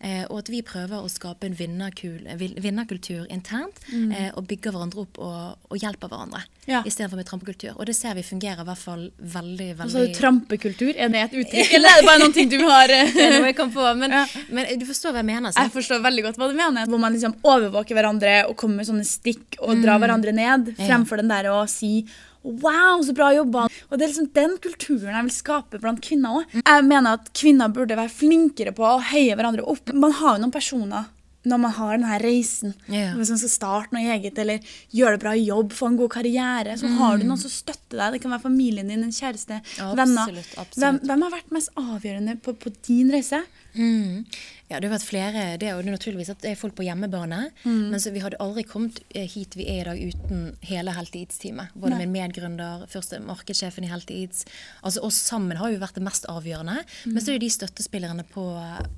[0.00, 2.20] eh, og at vi prøver å skape en vinnerkul,
[2.62, 6.51] vinnerkultur internt, eh, og bygger hverandre opp og, og hjelper hverandre, Mm.
[6.66, 6.82] Ja.
[6.86, 7.72] istedenfor med trampekultur.
[7.74, 11.36] Og det ser vi fungerer i hvert fall veldig, veldig Altså, trampekultur, er det et
[11.42, 11.72] uttrykk?
[11.74, 13.86] Eller er det bare noen ting du har eh, Det er noe jeg kan på,
[13.98, 14.24] men, Ja.
[14.54, 15.56] men du forstår hva jeg mener.
[15.58, 16.86] Jeg forstår veldig godt hva du mener.
[16.86, 21.18] Hvor man liksom overvåker hverandre og kommer med sånne stikk og drar hverandre ned, fremfor
[21.22, 22.04] den der å si
[22.42, 23.68] Wow, så bra jobba.
[23.90, 26.56] Og Det er liksom den kulturen jeg vil skape blant kvinner òg.
[26.58, 29.92] Jeg mener at kvinner burde være flinkere på å heie hverandre opp.
[29.94, 31.06] Man har jo noen personer
[31.48, 33.16] når man har denne reisen, yeah.
[33.18, 36.12] hvis man skal starte noe eget eller gjøre det bra i jobb, få en god
[36.14, 38.16] karriere, så har du noen som støtter deg.
[38.16, 40.38] Det kan være familien din, en kjæreste, Absolutt, venner.
[40.38, 40.78] absolutt.
[40.78, 43.42] Hvem, hvem har vært mest avgjørende på, på din reise?
[43.74, 44.22] Mm.
[44.68, 45.42] Ja, det har vært flere.
[45.60, 47.42] Det er jo naturligvis at det er folk på hjemmebane.
[47.64, 47.90] Mm.
[47.92, 51.18] Men så vi hadde aldri kommet eh, hit vi er i dag uten hele Helt
[51.18, 51.74] Eats-teamet.
[51.74, 52.06] Både Nei.
[52.06, 54.46] min medgründer, første markedssjefen i Helt Eats.
[54.80, 56.78] Altså oss sammen har jo vært det mest avgjørende.
[57.04, 57.12] Mm.
[57.12, 58.46] Men så er det de støttespillerne på,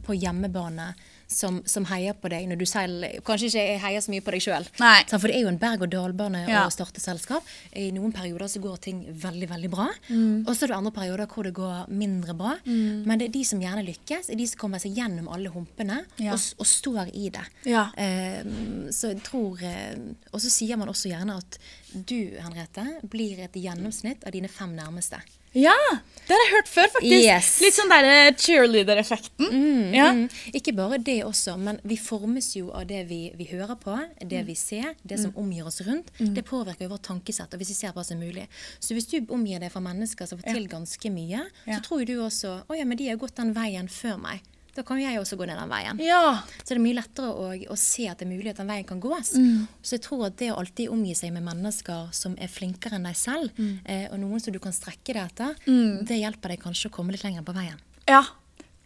[0.07, 0.93] på hjemmebane
[1.27, 4.43] som, som heier på deg når du selv kanskje ikke heier så mye på deg
[4.45, 4.67] sjøl.
[4.75, 6.65] For det er jo en berg-og-dal-bane Ja.
[6.67, 7.43] å starte selskap.
[7.75, 9.89] I noen perioder så går ting veldig, veldig bra.
[10.09, 10.45] Mm.
[10.47, 12.55] Og så er det andre perioder hvor det går mindre bra.
[12.67, 16.03] Men det er de som gjerne lykkes, er de som kommer seg gjennom alle humpene
[16.23, 16.33] Ja.
[16.37, 17.45] og, og står i det.
[17.71, 17.87] Ja.
[17.97, 18.43] Eh,
[18.95, 19.97] så jeg tror eh,
[20.33, 21.59] Og så sier man også gjerne at
[21.95, 25.21] du, Henriette, blir et gjennomsnitt av dine fem nærmeste.
[25.55, 25.75] Ja,
[26.25, 27.25] det har jeg hørt før, faktisk.
[27.29, 27.49] Yes.
[27.63, 29.51] Litt sånn der eh, cheerleader-effekten.
[29.95, 30.07] ja.
[30.13, 30.29] Mm.
[30.55, 34.41] Ikke bare det også, men vi formes jo av det vi, vi hører på, det
[34.43, 34.47] Mm.
[34.47, 36.11] vi ser, det som omgir oss rundt.
[36.19, 38.49] Det påvirker jo vårt tankesett, og hvis vi ser hva som er mulig.
[38.81, 42.07] Så hvis du omgir deg fra mennesker som får til ganske mye, så tror jo
[42.07, 44.41] du også å ja, men de har gått den veien før meg.
[44.75, 45.99] Da kan jo jeg også gå ned den veien.
[46.03, 46.43] ja.
[46.65, 48.85] Så det er mye lettere å, å se at det er mulig at den veien
[48.89, 49.35] kan gås.
[49.39, 49.67] Mm.
[49.83, 53.07] Så jeg tror at det å alltid omgi seg med mennesker som er flinkere enn
[53.07, 53.79] deg selv, Mm.
[53.85, 55.55] eh, og noen som du kan strekke deg etter,
[56.05, 57.79] det hjelper deg kanskje å komme litt lenger på veien.
[58.09, 58.25] Ja,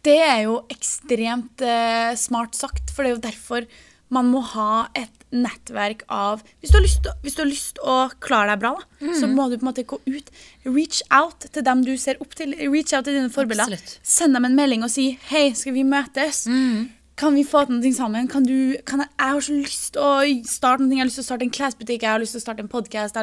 [0.05, 3.65] det er jo ekstremt eh, smart sagt, for det er jo derfor
[4.09, 7.77] man må ha et nettverk av Hvis du har lyst, til- hvis du har lyst
[7.85, 9.35] å klare deg bra, da, så Mm.
[9.35, 10.29] må du på en måte gå ut.
[10.65, 12.53] Reach out til dem du ser opp til.
[12.71, 13.77] Reach out til dine forbilder.
[14.03, 16.89] Send dem en melding og si 'Hei, skal vi møtes?' Mm.
[17.19, 18.27] Kan vi få til noe sammen?
[18.31, 20.11] Kan du, kan jeg, jeg har så lyst til å
[20.47, 20.95] starte noe.
[20.95, 22.69] Jeg har lyst til å starte en klesbutikk, jeg har lyst til å starte en
[22.71, 23.17] podkast.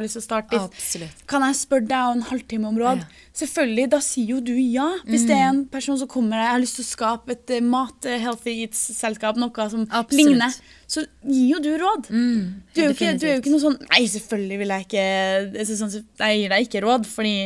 [1.31, 3.07] Kan jeg spørre deg om en halvtime om råd?
[3.07, 3.31] Ja.
[3.41, 4.91] Selvfølgelig, da sier jo du ja.
[5.09, 7.65] Hvis det er en person som kommer jeg har lyst til å skape et eh,
[7.65, 10.21] mat, eh, eats-selskap, noe som Absolutt.
[10.21, 10.61] ligner,
[10.93, 12.13] så gir jo du råd.
[12.13, 15.67] du, er jo ikke, du er jo ikke noe sånn Nei, selvfølgelig vil jeg ikke
[15.73, 17.37] sånn, Jeg gir deg ikke råd, fordi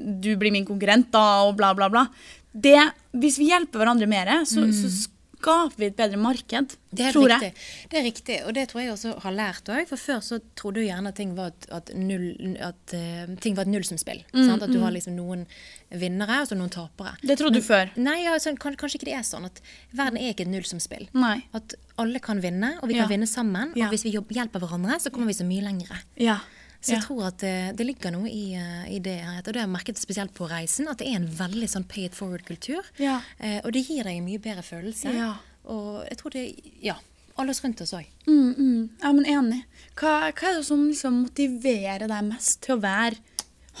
[0.00, 2.08] du blir min konkurrent, da, og bla, bla, bla.
[2.50, 2.78] Det,
[3.20, 4.88] hvis vi hjelper hverandre mer, så, så
[5.40, 6.76] skaper vi et bedre marked.
[6.90, 7.52] Det tror jeg.
[7.90, 9.86] det er riktig, og det tror jeg også har lært òg.
[9.88, 13.56] For før så trodde du gjerne at ting var et, at null, at, uh, ting
[13.56, 14.24] var et nullsumspill.
[14.34, 14.62] sant?
[14.66, 15.46] At du har liksom noen
[15.90, 17.16] vinnere og så noen tapere.
[17.22, 17.90] Det trodde du før.
[17.96, 19.46] Nei, sånn, kanskje ikke det er sånn.
[19.48, 19.62] at
[19.96, 21.08] Verden er ikke et nullsumspill.
[21.16, 21.38] Nei.
[21.56, 23.12] At alle kan vinne, og vi kan Ja.
[23.12, 23.72] vinne sammen.
[23.76, 23.88] Ja.
[23.90, 26.02] Hvis vi hjelper hverandre, så kommer vi så mye lengre.
[26.16, 26.40] Ja.
[26.80, 26.96] Så ja.
[26.96, 29.18] jeg tror at det, det ligger noe i, eh, i det.
[29.20, 31.86] her, Og det har jeg merket spesielt på reisen, at det er en veldig sånn
[31.88, 32.86] pay it forward-kultur.
[33.02, 33.20] Ja.
[33.38, 35.12] Eh, og det gir deg en mye bedre følelse.
[35.16, 35.34] Ja.
[35.68, 36.46] Og jeg tror det
[36.82, 36.96] Ja.
[37.38, 38.04] Alle oss rundt oss òg.
[38.26, 38.80] Mm, mm.
[39.00, 39.60] Ja, men enig.
[39.96, 43.16] Hva, hva er det som liksom motiverer deg mest til å være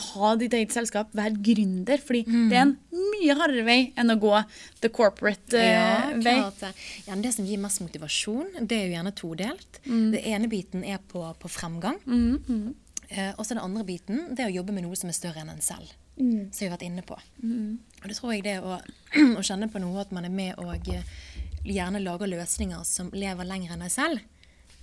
[0.00, 2.00] ha ditt eget selskap, være gründer?
[2.00, 4.32] Fordi det er en mye hardere vei enn å gå
[4.80, 6.36] the corporate eh, vei.
[6.38, 6.72] klart det.
[7.08, 9.80] Ja, det som gir mest motivasjon, det er jo gjerne todelt.
[9.84, 10.06] Mm.
[10.14, 12.00] Det ene biten er på, på fremgang.
[13.10, 15.50] Eh, og så den andre biten det å jobbe med noe som er større enn
[15.50, 15.90] en selv.
[16.20, 16.50] Mm.
[16.52, 17.16] Som vi har vært inne på.
[17.16, 18.76] Og det tror jeg det å,
[19.38, 21.02] å kjenne på noe at man er med og eh,
[21.64, 24.20] gjerne lager løsninger som lever lenger enn deg selv,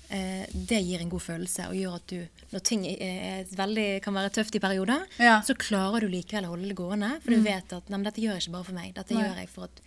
[0.09, 2.83] eh, det gir en god følelse og gjør at du, når ting
[3.57, 5.39] veldig, kan være tøft i perioder, Ja.
[5.45, 7.13] så klarer du likevel å holde det gående.
[7.23, 9.23] For du vet at nei, dette gjør jeg ikke bare for meg, dette Nei.
[9.23, 9.81] gjør jeg for at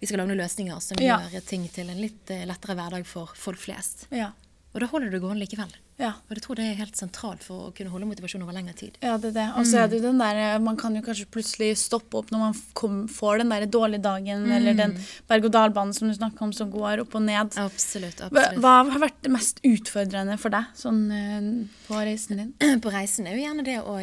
[0.00, 1.18] vi skal lage noen løsninger som Ja.
[1.32, 4.06] gjør ting til en litt eh, lettere hverdag for folk flest.
[4.12, 4.30] Ja.
[4.74, 5.70] Og da holder du det gående likevel.
[6.02, 6.10] Ja.
[6.26, 8.96] Og jeg tror det er helt sentralt for å kunne holde motivasjon over lengre tid.
[8.98, 9.44] ja, det er det.
[9.60, 12.32] Og så er det jo den der eh, Man kan jo kanskje plutselig stoppe opp
[12.34, 14.96] når man kom, får den der dårlige dagen, eller den
[15.30, 17.54] berg-og-dal-banen som du snakker om, som går opp og ned.
[17.54, 18.18] Absolutt.
[18.18, 18.60] Hva, absolutt.
[18.66, 21.50] hva har vært det mest utfordrende for deg sånn, eh,
[21.86, 22.54] på reisen din?
[22.84, 23.94] På reisen er jo gjerne det å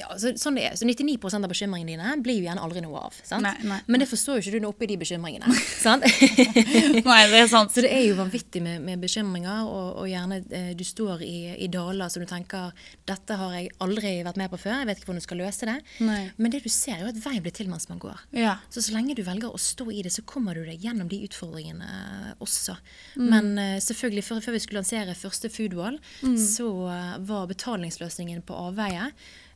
[0.00, 0.74] ja, så, sånn det er.
[0.80, 3.16] Så 99% av bekymringene dine blir jo gjerne aldri noe av.
[3.22, 3.44] Sant?
[3.44, 5.52] Nei, nei, Men det forstår jo ikke du nå oppi de bekymringene.
[5.84, 6.04] sant?
[7.10, 7.72] Nei, det er sant.
[7.74, 11.36] Så det er jo vanvittig med, med bekymringer, og, og gjerne eh, du står i,
[11.66, 12.72] i daler som du tenker
[13.08, 15.68] dette har jeg aldri vært med på før, jeg vet ikke hvordan du skal løse
[15.70, 15.76] det.
[16.06, 16.20] Nei.
[16.40, 18.24] Men det du ser, er jo at veien blir til mens man går.
[18.36, 18.56] Ja.
[18.72, 21.20] Så så lenge du velger å stå i det, så kommer du deg gjennom de
[21.28, 22.76] utfordringene eh, også.
[23.20, 23.28] Mm.
[23.32, 26.34] Men eh, selvfølgelig, før, før vi skulle lansere første Foodwall, Mm.
[26.36, 29.10] så eh, var betalingsløsningen på avveie.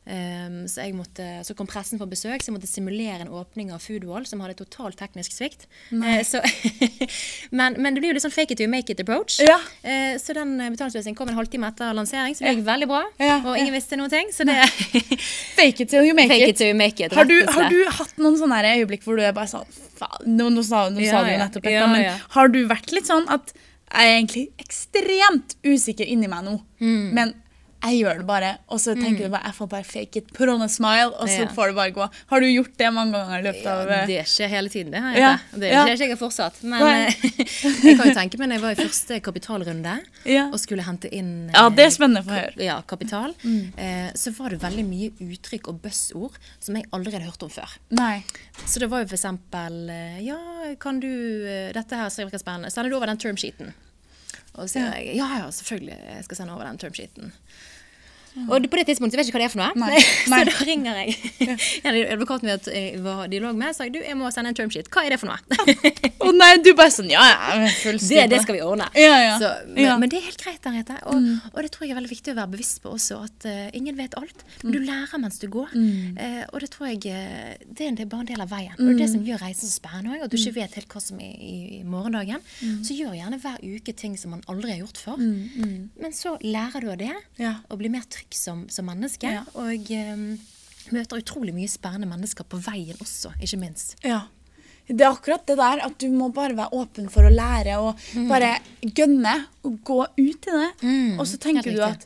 [0.05, 3.81] Um, så, måtte, så kom pressen på besøk, så jeg måtte simulere en åpning av
[3.81, 5.65] Foodwall som hadde total teknisk svikt.
[5.89, 6.43] Uh, så,
[7.57, 9.39] men, men det blir jo litt sånn fake it you make it approach.
[9.41, 9.57] Ja.
[9.81, 13.01] Uh, så den eh, betalingsløsningen kom en halvtime etter lansering, så det gikk veldig bra.
[13.21, 13.77] Ja, Og ingen ja.
[13.79, 14.29] visste noen ting.
[14.35, 14.59] Så det
[15.57, 16.61] Fake it till you make fake it.
[16.61, 17.15] it you make it.
[17.17, 19.65] Har du, har du hatt noen sånne øyeblikk hvor du bare sånn
[19.95, 22.61] Faen, nå, nå sa, nå Ja, sa du jo nettopp dette, Ja, men har du
[22.69, 27.13] vært litt sånn at jeg er egentlig ekstremt usikker inni meg nå, Mm.
[27.15, 27.29] men
[27.85, 30.49] jeg gjør det bare, og så tenker du bare jeg får bare fake it, put
[30.49, 31.47] on a smile, og så Ja.
[31.55, 32.07] får det bare gå.
[32.31, 34.91] Har du gjort det mange ganger i løpet av Ja, eh, det skjer hele tiden,
[34.91, 35.01] det.
[35.01, 35.71] har jeg Ja, det.
[35.71, 35.95] skjer ja.
[35.95, 36.61] jeg har fortsatt.
[36.63, 37.13] Men eh,
[37.85, 39.95] jeg kan jo tenke meg når jeg var i første kapitalrunde
[40.51, 42.63] og skulle hente inn Ja, det er spennende for å høre.
[42.63, 43.35] Ja, kapital.
[43.45, 47.49] Eh, så var det veldig mye uttrykk og buzzord som jeg aldri hadde hørt om
[47.49, 47.77] før.
[47.91, 48.23] Nei.
[48.65, 50.37] Så det var jo for eksempel eh, Ja,
[50.79, 51.07] kan du
[51.45, 52.71] eh, Dette her virker spennende.
[52.71, 53.73] Sender du over den termsheeten?
[54.55, 55.97] Og så sier jeg ja, ja, selvfølgelig.
[56.15, 57.33] Jeg skal sende over den termsheeten.
[58.49, 59.73] Og på det tidspunktet vet jeg ikke hva det er for noe.
[59.79, 59.99] Nei.
[60.33, 60.39] Nei.
[60.43, 61.15] Så da ringer jeg
[61.85, 64.89] ja, advokaten min jeg var dialog med, sa du, jeg må sende en termsheet.
[64.91, 65.39] Hva er det for noe?
[66.25, 68.87] Å nei, du bare sånn Ja, ja, Det, det skal vi ordne.
[68.97, 69.35] Ja, ja.
[69.41, 69.95] Så, men, Ja.
[69.95, 70.01] Mm.
[70.05, 70.97] men det er helt greit, Henriette.
[71.11, 73.67] Og, og det tror jeg er veldig viktig å være bevisst på også, at uh,
[73.77, 74.43] ingen vet alt.
[74.63, 74.87] Men du Mm.
[74.89, 75.71] lærer mens du går.
[75.75, 78.73] Eh, og det tror jeg eh, det er bare en del av veien.
[78.75, 79.13] Og det er det Mm.
[79.15, 81.53] som gjør reisen så spennende òg, at du ikke vet helt hva som er i,
[81.79, 82.41] i morgendagen.
[82.61, 82.79] Mm.
[82.85, 85.21] Så gjør gjerne hver uke ting som man aldri har gjort før.
[85.21, 87.53] Men så lærer du av det, Ja.
[87.69, 89.29] og blir mer trygg som, som menneske.
[89.31, 89.43] Ja.
[89.59, 90.15] Og eh,
[90.93, 93.95] møter utrolig mye spennende mennesker på veien også, ikke minst.
[94.05, 94.23] Ja.
[94.87, 97.97] Det er akkurat det der at du må bare være åpen for å lære og
[98.29, 98.51] bare
[98.85, 99.31] gønne
[99.65, 100.67] og gå ut i det.
[100.83, 102.05] Mm, Og så tenker du at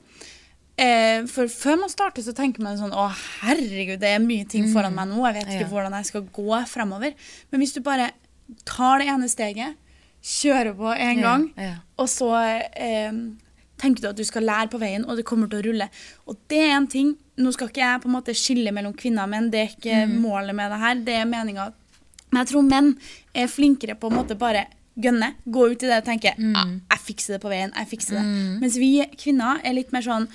[0.80, 3.10] eh, For før man starter, så tenker man sånn Å,
[3.42, 5.20] herregud, det er mye ting foran meg nå.
[5.28, 5.72] Jeg vet ikke Ja.
[5.74, 7.14] hvordan jeg skal gå fremover.
[7.52, 8.14] Men hvis du bare
[8.64, 9.76] tar det ene steget,
[10.24, 11.76] kjører på en Ja, gang, ja.
[12.00, 12.32] og så
[12.80, 13.12] eh,
[13.80, 15.90] tenker du at du skal lære på veien, og det kommer til å rulle.
[16.28, 19.24] Og det er en ting Nå skal ikke jeg på en måte skille mellom kvinner
[19.24, 20.18] og menn, det er ikke Mm.
[20.26, 20.96] målet med det her.
[20.96, 21.72] Det er meninga
[22.32, 22.98] Men jeg tror menn
[23.34, 24.66] er flinkere på en måte bare
[25.00, 26.56] gønne, gå ut i det og tenke Mm.
[26.56, 28.60] ah, 'Jeg fikser det på veien', jeg fikser det.
[28.60, 30.28] Mens vi kvinner er litt mer sånn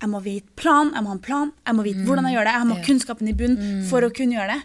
[0.00, 2.44] jeg må vite plan, jeg må ha en plan, jeg må vite hvordan jeg gjør
[2.44, 2.54] det.
[2.54, 4.62] Jeg må ha kunnskapen i bunn for å kunne gjøre det.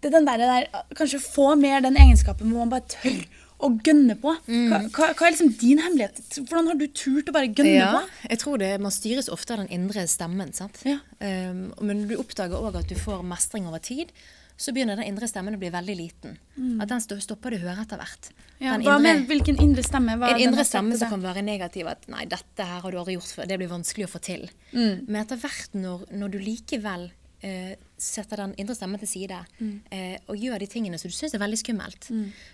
[0.00, 3.26] Det er den der, der Kanskje få mer den egenskapen hvor man bare tør
[3.58, 4.34] å gønne på.
[4.46, 6.18] Hva, hva, hva er liksom din hemmelighet?
[6.44, 8.30] Hvordan har du turt å bare gønne Ja, på?
[8.30, 10.52] jeg tror det, Man styres ofte av den indre stemmen.
[10.52, 10.82] sant?
[10.84, 10.98] Ja.
[11.20, 14.12] Um, men du oppdager òg at du får mestring over tid.
[14.56, 16.38] Så begynner den indre stemmen å bli veldig liten.
[16.80, 18.30] At Den stopper du hører høre etter hvert.
[18.32, 18.64] Mm.
[18.64, 20.14] Ja, indre- med, hvilken indre stemme?
[20.16, 21.86] Hva en indre stemme som kan være negativ.
[21.86, 23.48] At 'nei, dette her har du aldri gjort før'.
[23.48, 24.48] Det blir vanskelig å få til.
[24.72, 25.04] Mm.
[25.08, 27.10] Men etter hvert, når, når du likevel
[27.42, 29.80] eh, setter den indre stemmen til side Mm.
[29.90, 32.08] eh, og gjør de tingene som du syns er veldig skummelt,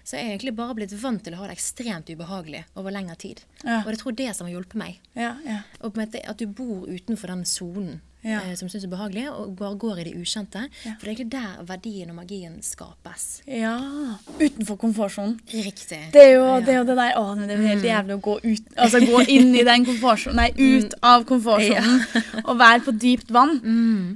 [0.04, 3.16] så er jeg egentlig bare blitt vant til å ha det ekstremt ubehagelig over lengre
[3.16, 3.42] tid.
[3.64, 3.80] Ja.
[3.82, 4.98] Og jeg tror det som har hjulpet meg.
[5.14, 5.62] Ja, ja.
[5.80, 8.40] Og at du bor utenfor den sonen Ja.
[8.46, 10.62] eh, som syns er behagelig, og bare går i det ukjente.
[10.86, 10.92] Ja.
[10.98, 13.42] For det er egentlig der verdien og magien skapes.
[13.46, 13.74] ja.
[14.38, 15.40] Utenfor komfortsonen.
[15.52, 15.98] Riktig.
[16.12, 18.14] Det er, jo, det er jo det der Å, men det er jo helt jævlig
[18.16, 22.00] å gå ut Altså gå inn i den komfortsonen Nei, ut av komfortsonen
[22.48, 23.58] og være på dypt vann.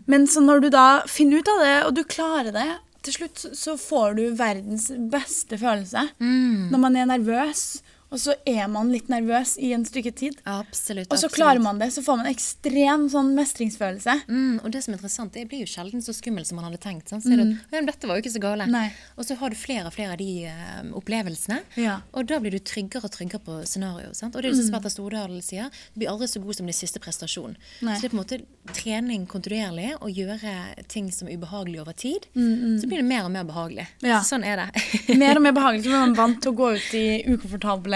[0.06, 2.66] Men så når du da finner ut av det, og du klarer det
[3.06, 6.08] Til slutt så- får du verdens beste følelse.
[6.18, 10.38] Når man er nervøs, og så er man litt nervøs i en stykke tid.
[10.46, 11.10] Absolutt.
[11.10, 11.34] Og så absolutt.
[11.34, 14.14] klarer man det, så får man ekstrem sånn mestringsfølelse.
[14.30, 16.78] Mm, og det som er interessant, det blir jo sjelden så skummel som man hadde
[16.82, 17.10] tenkt.
[17.10, 17.24] Sånn.
[17.24, 18.68] Så er det, men dette var jo ikke så gale.
[18.70, 18.86] Nei.
[19.18, 21.58] Og så har du flere og flere av de eh, opplevelsene.
[21.82, 21.98] Ja.
[22.14, 24.22] Og da blir du tryggere og tryggere på scenarioet.
[24.30, 26.78] Og det er jo som Petter Stordalen sier, du blir aldri så god som din
[26.78, 27.58] siste prestasjon.
[27.82, 27.98] Nei.
[27.98, 28.40] Så det er på en måte
[28.76, 32.30] trening kontinuerlig, og gjøre ting som er ubehagelig over tid.
[32.34, 33.88] Så blir det mer og mer behagelig.
[34.06, 34.22] Ja.
[34.26, 34.86] Sånn er det.
[35.18, 37.95] Mer og mer behagelig, så blir man vant til å gå ut i ukomfortable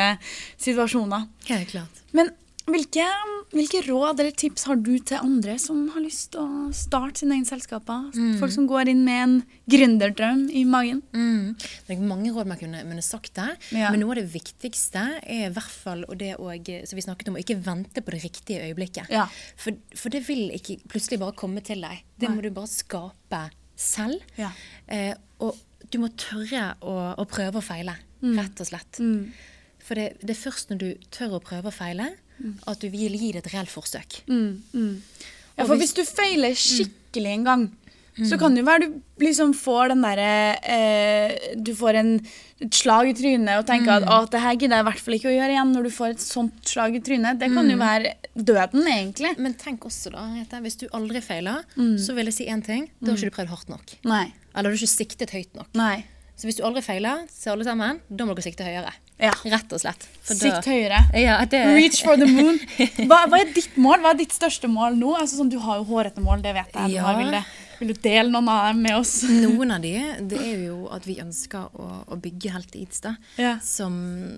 [0.61, 1.27] situasjoner.
[1.51, 2.05] Helt klart.
[2.17, 2.31] Men
[2.71, 3.03] hvilke,
[3.51, 7.35] hvilke råd eller tips har du til andre som har lyst til å starte sine
[7.35, 8.11] egne selskaper?
[8.39, 9.35] Folk som går inn med en
[9.75, 11.01] gründerdrøm i magen?
[11.17, 11.57] Mm.
[11.89, 13.91] Det er mange råd man kunne, kunne sagt der, Ja.
[13.91, 17.41] men noe av det viktigste er i hvert fall og det og, vi snakket om,
[17.41, 19.11] å ikke vente på det riktige øyeblikket.
[19.11, 19.27] Ja.
[19.57, 22.05] For, for det vil ikke plutselig bare komme til deg.
[22.21, 22.37] Det Nei.
[22.37, 23.45] må du bare skape
[23.81, 24.21] selv.
[24.39, 24.53] Ja.
[24.87, 25.57] Eh, og
[25.91, 29.01] du må tørre å, å prøve og feile, rett og slett.
[29.91, 29.93] Mm.
[29.93, 32.13] For det, det er først når du tør å prøve og feile,
[32.71, 34.23] at du vil gi det et reelt forsøk.
[34.31, 34.93] Mm, mm.
[35.59, 37.65] Ja, for hvis du feiler skikkelig en gang,
[38.29, 42.11] så kan det jo være du liksom får den derre eh, Du får en,
[42.61, 45.17] et slag i trynet og tenker at å, det her gidder jeg i hvert fall
[45.17, 47.39] ikke å gjøre igjen når du får et sånt slag i trynet.
[47.41, 49.33] Det kan jo være døden, egentlig.
[49.41, 51.97] Men tenk også, da, Henriette, hvis du aldri feiler, Mm.
[52.03, 52.89] så vil jeg si én ting.
[53.01, 53.95] Da har ikke du prøvd hardt nok.
[54.05, 54.27] Nei.
[54.55, 55.71] Eller du har ikke siktet høyt nok.
[55.79, 56.05] Nei.
[56.41, 58.95] Så hvis du aldri feiler, så alle sammen, da må dere sikte høyere.
[59.21, 59.35] Ja.
[59.53, 60.07] Rett og slett.
[60.25, 61.03] Sikt høyere.
[61.21, 62.57] Ja, det, Reach for the moon.
[63.11, 64.01] Hva, hva er ditt mål?
[64.01, 65.13] Hva er ditt største mål nå?
[65.19, 66.95] Altså, sånn, du har jo hårete mål, det vet jeg.
[66.95, 67.43] Du Ja.
[67.81, 69.15] Vil, du dele noen av dem med oss?
[69.45, 69.93] Noen av de,
[70.31, 73.03] det er jo at vi ønsker å, å bygge Helt Eats.
[73.41, 73.57] Ja.
[73.65, 73.97] Som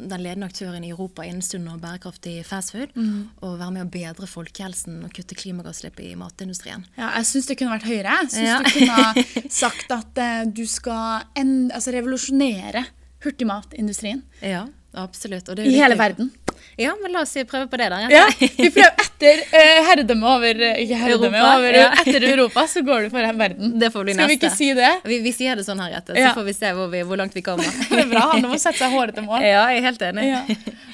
[0.08, 2.94] den ledende aktøren i Europa innen sunn og bærekraftig fastfood.
[2.96, 3.28] Mm.
[3.42, 6.86] Og være med å bedre folkehelsen og kutte klimagassutslipp i matindustrien.
[6.96, 8.18] Ja, jeg syns det kunne vært høyere.
[8.24, 8.58] Jeg syns Ja.
[8.62, 12.86] du kunne sagt at uh, du skal en, altså, revolusjonere
[13.22, 14.66] hurtigmatindustrien Ja,
[14.98, 15.48] absolutt.
[15.58, 16.32] I hele verden.
[16.80, 17.98] Ja, men la oss prøve på det, da.
[18.12, 21.90] Ja, vi prøver etter uh, herredømme over Ikke herredømme Europa, over ja.
[22.00, 23.74] Etter Europa, så går du for verden.
[23.82, 24.90] Det får bli Skal vi ikke si det?
[25.04, 26.32] Vi, vi sier det sånn her, Jette, så Ja.
[26.38, 27.68] får vi se hvor, vi, hvor langt vi kommer.
[27.92, 28.24] Det er bra.
[28.32, 29.44] Han må sette seg hårete mål.
[29.44, 30.26] ja, jeg er helt enig.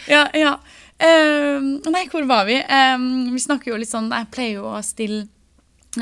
[0.08, 0.26] Ja.
[0.34, 0.52] ja.
[0.98, 2.58] Ehm, nei, hvor var vi?
[2.66, 5.28] Um, vi snakker jo litt sånn Jeg pleier jo å stille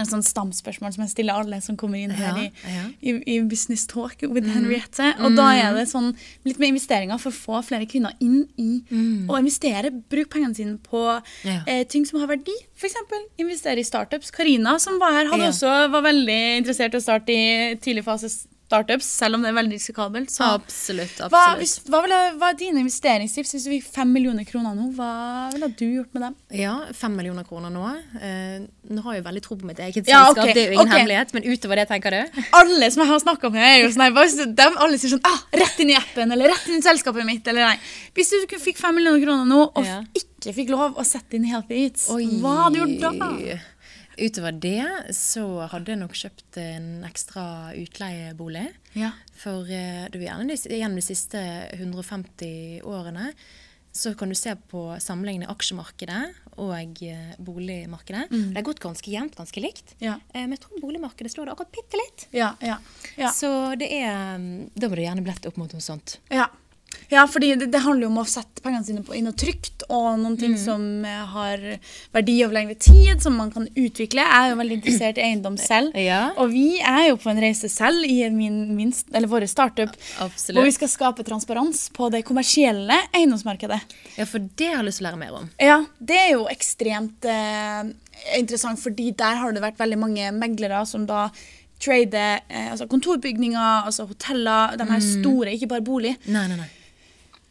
[0.02, 2.84] en sånn stamspørsmål som jeg stiller alle som kommer inn her Ja, i, ja.
[3.00, 5.12] i, i Business Talk with Henriette.
[5.24, 6.12] Og da er det sånn
[6.44, 8.82] litt med investeringer for å få flere kvinner inn i
[9.28, 9.90] å investere.
[10.10, 11.04] Bruk pengene sine på
[11.44, 11.60] Ja.
[11.66, 12.54] eh, ting som har verdi.
[12.76, 12.94] F.eks.
[13.38, 14.30] investere i startups.
[14.30, 18.28] Karina som var her, hadde også var veldig interessert i å starte i tidlig fase
[18.66, 20.30] startups, selv om det er veldig risikabelt.
[20.34, 21.20] Så Absolutt.
[21.20, 21.60] hva, absolutt.
[21.62, 24.88] hvis, hva, ville, hva er dine investeringstips hvis du fikk fem millioner kroner nå?
[24.96, 25.10] Hva
[25.54, 26.34] ville du gjort med dem?
[26.58, 27.84] Ja, fem millioner kroner nå.
[28.18, 30.76] Eh, nå har jeg veldig tro på mitt eget Ja, selskap, ok, det er jo
[30.80, 30.98] ingen okay.
[30.98, 31.34] hemmelighet.
[31.36, 32.42] Men utover det, tenker du?
[32.60, 35.24] Alle som jeg har snakka med, er jo sånn her, bare- de alle sier sånn
[35.30, 37.78] ah, Rett inn i appen, eller rett inn i selskapet mitt, eller nei.
[38.18, 40.02] Hvis du fikk fem millioner kroner nå, og Ja.
[40.14, 43.58] ikke fikk lov å sette inn i Healthy Eats, hva hadde du gjort da?
[44.16, 48.66] Utover det så hadde jeg nok kjøpt en ekstra utleiebolig.
[48.96, 49.12] Ja.
[49.36, 51.42] For eh, du gjennom de siste
[51.76, 53.32] 150 årene
[53.96, 56.22] så kan du se på sammenligne aksjemarkedet
[56.60, 57.00] og
[57.40, 58.28] boligmarkedet.
[58.28, 58.28] boligmarkedet.
[58.52, 59.94] Det har gått ganske jevnt, ganske likt.
[59.96, 60.04] Mm.
[60.04, 60.18] Ja.
[60.34, 62.26] Eh, men jeg tror boligmarkedet slår det akkurat bitte litt.
[62.36, 62.76] Ja, ja,
[63.16, 63.32] ja.
[63.32, 63.50] Så
[63.80, 66.18] det er mm, Da må du gjerne blette opp mot noe sånt.
[66.32, 66.48] Ja.
[67.10, 69.84] Ja, fordi det, det handler jo om å sette pengene sine på inn og trygt,
[69.88, 70.40] og noen Mm.
[70.40, 71.58] ting som eh, har
[72.12, 74.24] verdi over lengre tid, som man kan utvikle.
[74.24, 76.32] Jeg er jo veldig interessert i eiendom selv, Ja.
[76.36, 80.56] og vi er jo på en reise selv i min, min, eller våre startup, Absolutt.
[80.58, 83.80] hvor vi skal skape transparens på det kommersielle eiendomsmarkedet.
[84.18, 85.50] Ja, for det har jeg lyst til å lære mer om.
[85.62, 87.92] Ja, det er jo ekstremt eh,
[88.38, 91.28] interessant, fordi der har det vært veldig mange meglere som da
[91.78, 95.22] trader eh, altså kontorbygninger, altså hoteller, de her Mm.
[95.22, 96.16] store, ikke bare bolig.
[96.26, 96.70] Nei, nei, nei.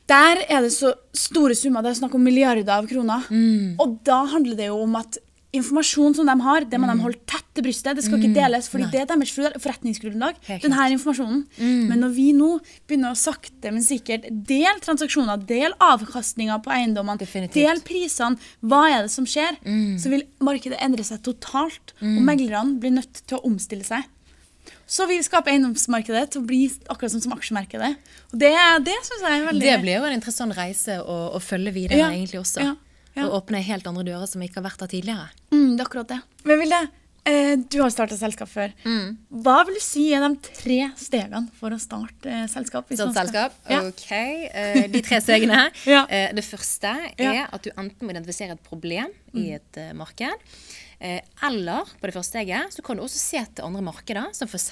[0.07, 3.23] Der er det så store summer, det er snakk om milliarder av kroner.
[3.29, 3.75] Mm.
[3.81, 5.17] Og da handler det jo om at
[5.55, 7.95] informasjon som de har, det må de holde tett til brystet.
[7.95, 8.89] Det skal ikke deles, fordi Mm.
[8.89, 8.91] Nei.
[8.91, 10.35] det er deres forretningsgrunnlag.
[10.61, 11.45] Denne informasjonen.
[11.57, 11.87] Mm.
[11.89, 12.49] Men når vi nå
[12.87, 17.55] begynner å sakte, men sikkert del transaksjoner, del avkastninger på eiendommene, Definitivt.
[17.55, 17.69] Mm.
[17.69, 19.55] del prisene, hva er det som skjer,
[19.97, 21.93] så vil markedet endre seg totalt.
[22.01, 24.03] Og meglerne blir nødt til å omstille seg.
[24.95, 27.93] Så vi skaper eiendomsmarkedet til å bli akkurat sånn som aksjemarkedet.
[28.31, 28.53] Og det,
[28.87, 31.99] det synes jeg er veldig Det blir jo en interessant reise å, å følge videre
[31.99, 32.63] Ja, egentlig også.
[32.63, 32.75] ja,
[33.17, 33.25] ja.
[33.27, 35.25] Og åpne helt andre dører som ikke har vært der tidligere.
[35.51, 36.21] Mm, det er akkurat det.
[36.47, 36.79] Men Vilde,
[37.31, 38.71] eh, du har starta selskap før.
[38.85, 39.17] Mm.
[39.43, 40.31] Hva vil du si er de
[40.61, 42.87] tre stegene for å starte eh, selskap?
[42.91, 43.55] skal- selskap?
[43.81, 44.05] Ok.
[44.11, 45.65] eh, de tre stegene.
[45.91, 46.05] Ja.
[46.07, 50.47] Eh, det første er at du enten må identifisere et problem i et eh, marked.
[50.99, 54.47] Eh, eller på det første steget så kan du også se til andre markeder, som
[54.47, 54.69] f.eks.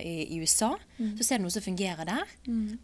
[0.00, 0.72] I, i USA.
[1.18, 2.36] Så ser du noe som fungerer der.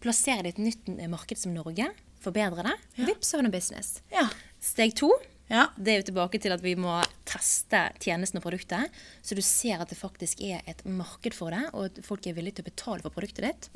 [0.03, 1.89] Plassere det i et nytt marked som Norge.
[2.25, 2.77] Forbedre det.
[3.07, 4.01] Vips, så har du business.
[4.11, 4.27] Ja.
[4.62, 5.12] Steg to
[5.49, 5.68] Ja.
[5.78, 6.97] det er jo tilbake til at vi må
[7.28, 8.90] teste tjenesten og produktet,
[9.22, 12.34] så du ser at det faktisk er et marked for det, og at folk er
[12.34, 13.68] villige til å betale for produktet ditt.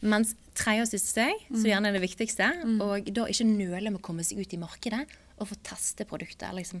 [0.00, 2.50] Mens tredje og siste steg, som gjerne er det viktigste,
[2.82, 5.04] og da ikke nøle med å komme seg ut i markedet
[5.38, 6.80] og få teste produktet, liksom,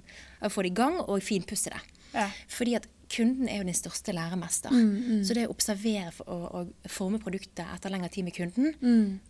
[0.50, 1.82] få det i gang og finpusse det.
[2.14, 2.28] Ja.
[2.48, 4.68] Fordi at kunden er jo din største læremester.
[5.24, 8.74] Så det å observere og, og forme produktet etter lengre tid med kunden,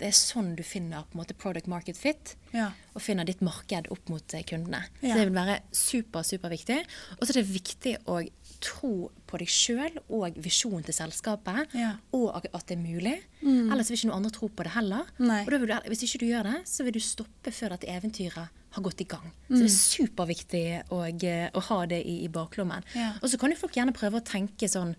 [0.00, 2.72] det er sånn du finner på en måte product market fit, Ja.
[2.96, 4.80] og finner ditt marked opp mot eh, kundene.
[4.98, 5.12] Ja.
[5.12, 6.80] Så det vil være super, superviktig.
[7.20, 8.18] Og så er det viktig å
[8.60, 11.96] tro på deg sjøl og visjonen til selskapet, Ja.
[12.12, 13.16] og at det er mulig.
[13.42, 15.04] Ellers vil ikke noen andre tro på det heller.
[15.18, 19.00] Du, hvis ikke du gjør det, så vil du stoppe før dette eventyret har gått
[19.00, 19.30] i gang.
[19.48, 22.84] Så det er superviktig å, eh, å ha det i, i baklommen.
[22.94, 23.14] Ja.
[23.22, 24.94] Og så kan jo folk gjerne prøve å tenke sånn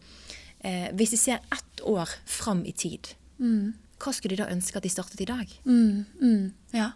[0.64, 4.84] eh, Hvis de ser ett år fram i tid, hva skulle de da ønske at
[4.84, 5.48] de startet i dag?
[5.66, 6.92] Mm, mm, ja.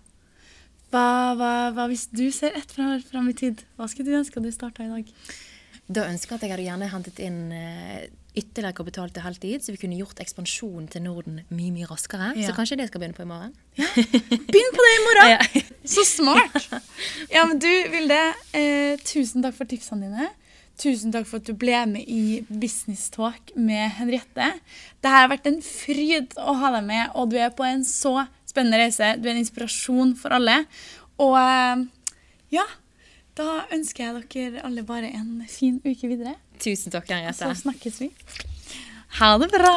[0.93, 3.63] Hva, hva, hva hvis du ser ett år fram i tid?
[3.77, 5.13] Hva skulle du ønske at du starta i dag?
[5.95, 9.73] Da ønsker jeg at jeg hadde gjerne hentet inn eh, ytterligere kapital til Heltid, så
[9.73, 12.31] vi kunne gjort ekspansjonen til Norden mye mye raskere.
[12.37, 12.47] Ja.
[12.49, 13.53] Så kanskje det skal begynne på i morgen.
[13.77, 15.33] Begynn på det i morgen!
[15.33, 15.63] Ja.
[15.85, 16.69] Så smart!
[17.33, 18.21] Ja, men du, Vilde,
[18.57, 20.29] eh, tusen takk for tipsene dine.
[20.79, 24.55] Tusen takk for at du ble med i Business Talk med Henriette.
[25.03, 28.23] Det har vært en fryd å ha deg med, og du er på en så
[28.49, 29.13] spennende reise.
[29.21, 30.63] Du er en inspirasjon for alle.
[31.21, 31.85] Og eh,
[32.57, 32.65] ja,
[33.37, 36.35] da ønsker jeg dere alle bare en fin uke videre.
[36.61, 37.49] Tusen takk, Henriette.
[37.49, 38.11] Så snakkes vi.
[39.19, 39.73] Ha det bra!